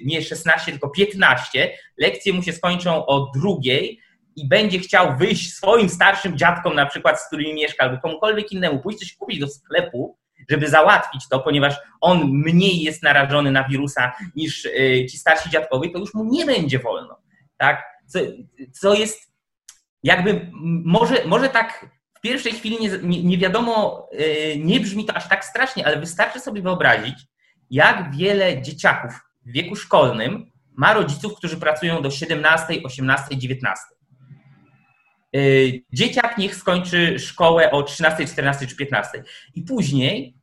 nie 0.06 0.22
16, 0.22 0.72
tylko 0.72 0.90
15, 0.90 1.78
lekcje 1.98 2.34
mu 2.34 2.44
się 2.44 2.54
skończą 2.54 3.06
o 3.06 3.32
drugiej 3.36 4.00
i 4.36 4.48
będzie 4.48 4.80
chciał 4.80 5.18
wyjść 5.18 5.54
swoim 5.54 5.90
starszym 5.90 6.38
dziadkom, 6.38 6.76
na 6.76 6.86
przykład 6.86 7.22
z 7.22 7.28
którymi 7.28 7.54
mieszka, 7.54 7.84
albo 7.84 8.02
komukolwiek 8.02 8.52
innemu, 8.52 8.80
pójść 8.80 9.00
coś 9.00 9.16
kupić 9.16 9.40
do 9.40 9.48
sklepu, 9.48 10.18
żeby 10.50 10.70
załatwić 10.70 11.28
to, 11.30 11.40
ponieważ 11.40 11.76
on 12.02 12.30
mniej 12.32 12.82
jest 12.82 13.04
narażony 13.04 13.52
na 13.52 13.68
wirusa 13.68 14.12
niż 14.36 14.66
y, 14.66 15.06
ci 15.12 15.18
starsi 15.18 15.50
dziadkowie, 15.50 15.90
to 15.90 16.00
już 16.00 16.14
mu 16.14 16.24
nie 16.24 16.46
będzie 16.46 16.80
wolno. 16.80 17.18
Tak? 17.58 17.84
Co, 18.08 18.20
co 18.72 18.94
jest 18.94 19.32
jakby, 20.04 20.52
może, 20.86 21.26
może 21.26 21.50
tak 21.50 21.86
w 22.18 22.22
pierwszej 22.22 22.52
chwili 22.54 22.78
nie, 22.80 22.90
nie, 23.04 23.24
nie 23.24 23.38
wiadomo, 23.38 24.08
e, 24.12 24.58
nie 24.58 24.80
brzmi 24.80 25.06
to 25.06 25.14
aż 25.14 25.30
tak 25.30 25.46
strasznie, 25.46 25.86
ale 25.86 26.00
wystarczy 26.00 26.40
sobie 26.40 26.62
wyobrazić, 26.62 27.16
jak 27.70 28.16
wiele 28.16 28.62
dzieciaków 28.62 29.14
w 29.46 29.52
wieku 29.52 29.76
szkolnym 29.76 30.52
ma 30.72 30.94
rodziców, 30.94 31.36
którzy 31.36 31.58
pracują 31.58 32.02
do 32.02 32.12
17, 32.12 32.84
18, 32.84 33.38
19. 33.38 33.84
Dzieciak 35.94 36.38
niech 36.38 36.56
skończy 36.56 37.20
szkołę 37.20 37.72
o 37.72 37.84
13, 37.84 38.26
14 38.26 38.68
czy 38.68 38.76
15. 38.76 39.24
I 39.56 39.62
później 39.62 40.36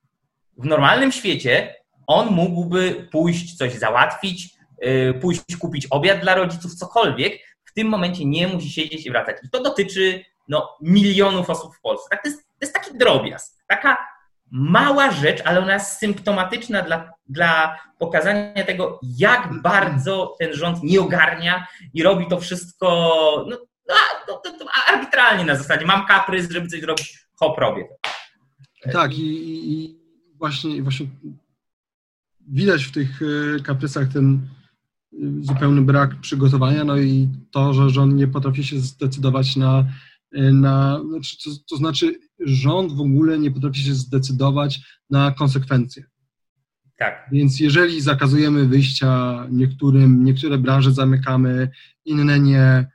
w 0.57 0.64
normalnym 0.64 1.12
świecie 1.12 1.74
on 2.07 2.29
mógłby 2.31 3.09
pójść 3.12 3.57
coś 3.57 3.74
załatwić, 3.74 4.51
e, 4.81 5.14
pójść 5.14 5.57
kupić 5.59 5.87
obiad 5.90 6.20
dla 6.20 6.35
rodziców, 6.35 6.74
cokolwiek. 6.74 7.33
W 7.64 7.72
tym 7.72 7.88
momencie 7.88 8.24
nie 8.24 8.48
musi 8.48 8.70
siedzieć 8.70 9.07
i 9.07 9.11
wracać. 9.11 9.37
I 9.44 9.51
to 9.51 9.62
dotyczy 9.62 10.24
no, 10.48 10.77
milionów 10.81 11.51
osób 11.51 11.77
w 11.77 11.81
Polsce. 11.81 12.09
Tak? 12.11 12.22
To, 12.22 12.29
jest, 12.29 12.42
to 12.42 12.55
jest 12.61 12.74
taki 12.74 12.98
drobiazg, 12.98 13.64
taka 13.66 13.96
mała 14.51 15.11
rzecz, 15.11 15.42
ale 15.44 15.61
ona 15.61 15.74
jest 15.74 15.98
symptomatyczna 15.98 16.83
dla, 16.83 17.12
dla 17.27 17.79
pokazania 17.98 18.64
tego, 18.64 19.01
jak 19.03 19.62
bardzo 19.62 20.37
ten 20.38 20.53
rząd 20.53 20.83
nie 20.83 21.01
ogarnia 21.01 21.66
i 21.94 22.03
robi 22.03 22.27
to 22.27 22.40
wszystko 22.40 22.87
no, 23.48 23.57
no, 23.88 23.94
no, 24.29 24.53
no 24.61 24.66
arbitralnie 24.87 25.44
na 25.44 25.57
zasadzie. 25.57 25.87
Mam 25.87 26.07
kaprys, 26.07 26.51
żeby 26.51 26.68
coś 26.68 26.81
zrobić, 26.81 27.18
hop, 27.35 27.59
robię. 27.59 27.85
Tak 28.92 29.18
i, 29.18 29.72
i 29.72 29.98
właśnie, 30.35 30.83
właśnie 30.83 31.07
widać 32.40 32.85
w 32.85 32.92
tych 32.92 33.20
e, 33.22 33.61
kaprysach 33.62 34.09
ten 34.12 34.48
e, 35.12 35.16
zupełny 35.40 35.83
brak 35.83 36.20
przygotowania, 36.20 36.85
no 36.85 36.96
i 36.96 37.29
to, 37.51 37.74
że 37.74 37.90
rząd 37.90 38.14
nie 38.14 38.29
potrafi 38.29 38.64
się 38.64 38.79
zdecydować 38.79 39.57
na 39.57 39.85
Y, 40.37 40.53
na, 40.53 41.01
znaczy, 41.11 41.37
to, 41.44 41.51
to 41.70 41.77
znaczy 41.77 42.20
rząd 42.40 42.92
w 42.92 43.01
ogóle 43.01 43.38
nie 43.38 43.51
potrafi 43.51 43.81
się 43.81 43.94
zdecydować 43.94 44.81
na 45.11 45.31
konsekwencje. 45.31 46.05
Tak. 46.98 47.29
Więc 47.33 47.61
jeżeli 47.61 48.01
zakazujemy 48.01 48.66
wyjścia 48.66 49.46
niektórym, 49.51 50.24
niektóre 50.24 50.59
branże 50.59 50.92
zamykamy, 50.92 51.70
inne 52.05 52.40
nie, 52.40 52.87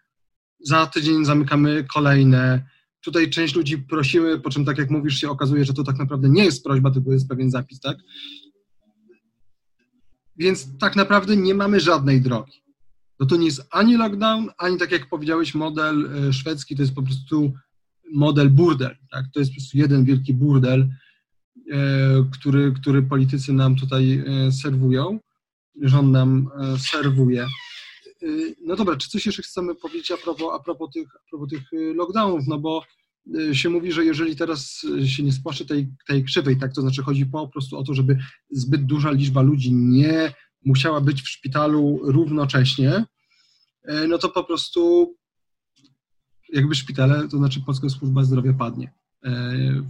za 0.64 0.86
tydzień 0.86 1.26
zamykamy 1.26 1.86
kolejne. 1.94 2.66
Tutaj 3.02 3.30
część 3.30 3.56
ludzi 3.56 3.78
prosimy, 3.78 4.40
po 4.40 4.50
czym 4.50 4.66
tak 4.66 4.78
jak 4.78 4.90
mówisz 4.90 5.16
się 5.18 5.30
okazuje, 5.30 5.66
że 5.66 5.74
to 5.74 5.84
tak 5.84 5.98
naprawdę 5.98 6.30
nie 6.30 6.46
jest 6.46 6.64
prośba, 6.64 6.92
tylko 6.92 7.12
jest 7.12 7.30
pewien 7.30 7.52
zapis, 7.52 7.80
tak? 7.80 7.98
Więc 10.38 10.78
tak 10.78 10.96
naprawdę 10.96 11.38
nie 11.38 11.56
mamy 11.56 11.80
żadnej 11.80 12.22
drogi 12.22 12.64
no 13.20 13.26
to 13.26 13.36
nie 13.36 13.46
jest 13.46 13.68
ani 13.72 13.98
lockdown, 13.98 14.50
ani 14.58 14.78
tak 14.78 14.92
jak 14.92 15.10
powiedziałeś, 15.10 15.56
model 15.56 16.10
e, 16.28 16.34
szwedzki, 16.34 16.76
to 16.76 16.82
jest 16.82 16.96
po 16.96 17.04
prostu 17.04 17.54
model 18.14 18.50
burdel. 18.50 18.96
Tak? 19.12 19.26
To 19.34 19.40
jest 19.40 19.52
po 19.52 19.56
prostu 19.56 19.78
jeden 19.78 20.06
wielki 20.06 20.34
burdel, 20.34 20.90
e, 21.72 21.78
który, 22.32 22.72
który 22.72 23.02
politycy 23.02 23.54
nam 23.54 23.76
tutaj 23.76 24.24
e, 24.48 24.52
serwują, 24.52 25.20
rząd 25.82 26.12
nam 26.12 26.50
serwuje. 26.78 27.48
No 28.66 28.76
dobra, 28.76 28.96
czy 28.96 29.10
coś 29.10 29.26
jeszcze 29.26 29.44
chcemy 29.44 29.76
powiedzieć 29.76 30.12
a 30.12 30.18
propos, 30.18 30.48
a 30.54 30.60
propos, 30.60 30.90
tych, 30.94 31.08
a 31.16 31.30
propos 31.30 31.50
tych 31.50 31.64
lockdownów, 31.96 32.48
no 32.48 32.60
bo 32.60 32.84
się 33.54 33.70
mówi, 33.70 33.92
że 33.92 34.06
jeżeli 34.06 34.36
teraz 34.36 34.82
się 35.06 35.24
nie 35.24 35.32
spłaszy 35.32 35.66
tej, 35.66 35.88
tej 36.08 36.24
krzywej, 36.24 36.58
tak, 36.58 36.74
to 36.74 36.82
znaczy 36.82 37.04
chodzi 37.04 37.26
po 37.26 37.48
prostu 37.48 37.78
o 37.78 37.84
to, 37.84 37.94
żeby 37.94 38.18
zbyt 38.52 38.86
duża 38.86 39.12
liczba 39.12 39.42
ludzi 39.42 39.74
nie 39.74 40.34
musiała 40.66 41.02
być 41.02 41.22
w 41.22 41.30
szpitalu 41.30 42.00
równocześnie, 42.04 43.06
no 44.08 44.18
to 44.18 44.30
po 44.30 44.44
prostu 44.44 45.14
jakby 46.50 46.76
szpitale, 46.76 47.28
to 47.28 47.38
znaczy 47.38 47.62
Polska 47.62 47.90
Służba 47.90 48.24
Zdrowia 48.24 48.54
padnie. 48.54 48.94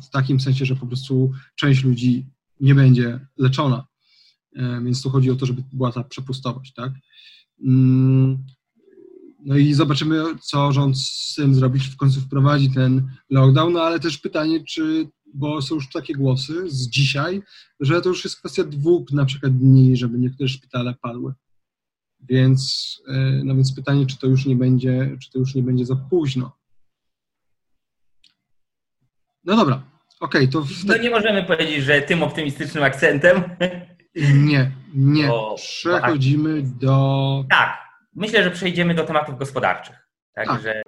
W 0.07 0.09
takim 0.11 0.39
sensie, 0.39 0.65
że 0.65 0.75
po 0.75 0.87
prostu 0.87 1.31
część 1.55 1.83
ludzi 1.83 2.25
nie 2.59 2.75
będzie 2.75 3.27
leczona. 3.37 3.87
Więc 4.83 5.03
tu 5.03 5.09
chodzi 5.09 5.31
o 5.31 5.35
to, 5.35 5.45
żeby 5.45 5.63
była 5.73 5.91
ta 5.91 6.03
przepustowość, 6.03 6.73
tak? 6.73 6.93
Mm, 7.63 8.43
no 9.45 9.57
i 9.57 9.73
zobaczymy, 9.73 10.23
co 10.41 10.71
rząd 10.71 10.99
z 10.99 11.35
tym 11.35 11.55
zrobić, 11.55 11.87
w 11.87 11.97
końcu 11.97 12.21
wprowadzi 12.21 12.71
ten 12.71 13.07
lockdown, 13.29 13.73
no 13.73 13.81
ale 13.81 13.99
też 13.99 14.17
pytanie, 14.17 14.63
czy 14.63 15.07
bo 15.33 15.61
są 15.61 15.75
już 15.75 15.89
takie 15.89 16.13
głosy 16.13 16.69
z 16.69 16.89
dzisiaj, 16.89 17.41
że 17.79 18.01
to 18.01 18.09
już 18.09 18.23
jest 18.23 18.39
kwestia 18.39 18.63
dwóch 18.63 19.11
na 19.11 19.25
przykład 19.25 19.57
dni, 19.57 19.97
żeby 19.97 20.19
niektóre 20.19 20.49
szpitale 20.49 20.93
padły. 21.01 21.33
Więc, 22.29 23.01
e, 23.07 23.41
no 23.43 23.55
więc 23.55 23.75
pytanie, 23.75 24.05
czy 24.05 24.17
to 24.17 24.27
już 24.27 24.45
nie 24.45 24.55
będzie, 24.55 25.17
czy 25.21 25.31
to 25.31 25.39
już 25.39 25.55
nie 25.55 25.63
będzie 25.63 25.85
za 25.85 25.95
późno. 25.95 26.57
No 29.43 29.55
dobra, 29.55 29.83
okej, 30.19 30.47
okay, 30.47 30.47
to... 30.47 30.61
Te... 30.61 30.67
No 30.85 31.03
nie 31.03 31.09
możemy 31.09 31.43
powiedzieć, 31.43 31.83
że 31.83 32.01
tym 32.01 32.23
optymistycznym 32.23 32.83
akcentem. 32.83 33.43
Nie, 34.33 34.71
nie. 34.93 35.29
Przechodzimy 35.55 36.61
do... 36.61 37.45
Tak, 37.49 37.77
myślę, 38.15 38.43
że 38.43 38.51
przejdziemy 38.51 38.93
do 38.95 39.03
tematów 39.03 39.37
gospodarczych. 39.37 40.07
Także 40.35 40.82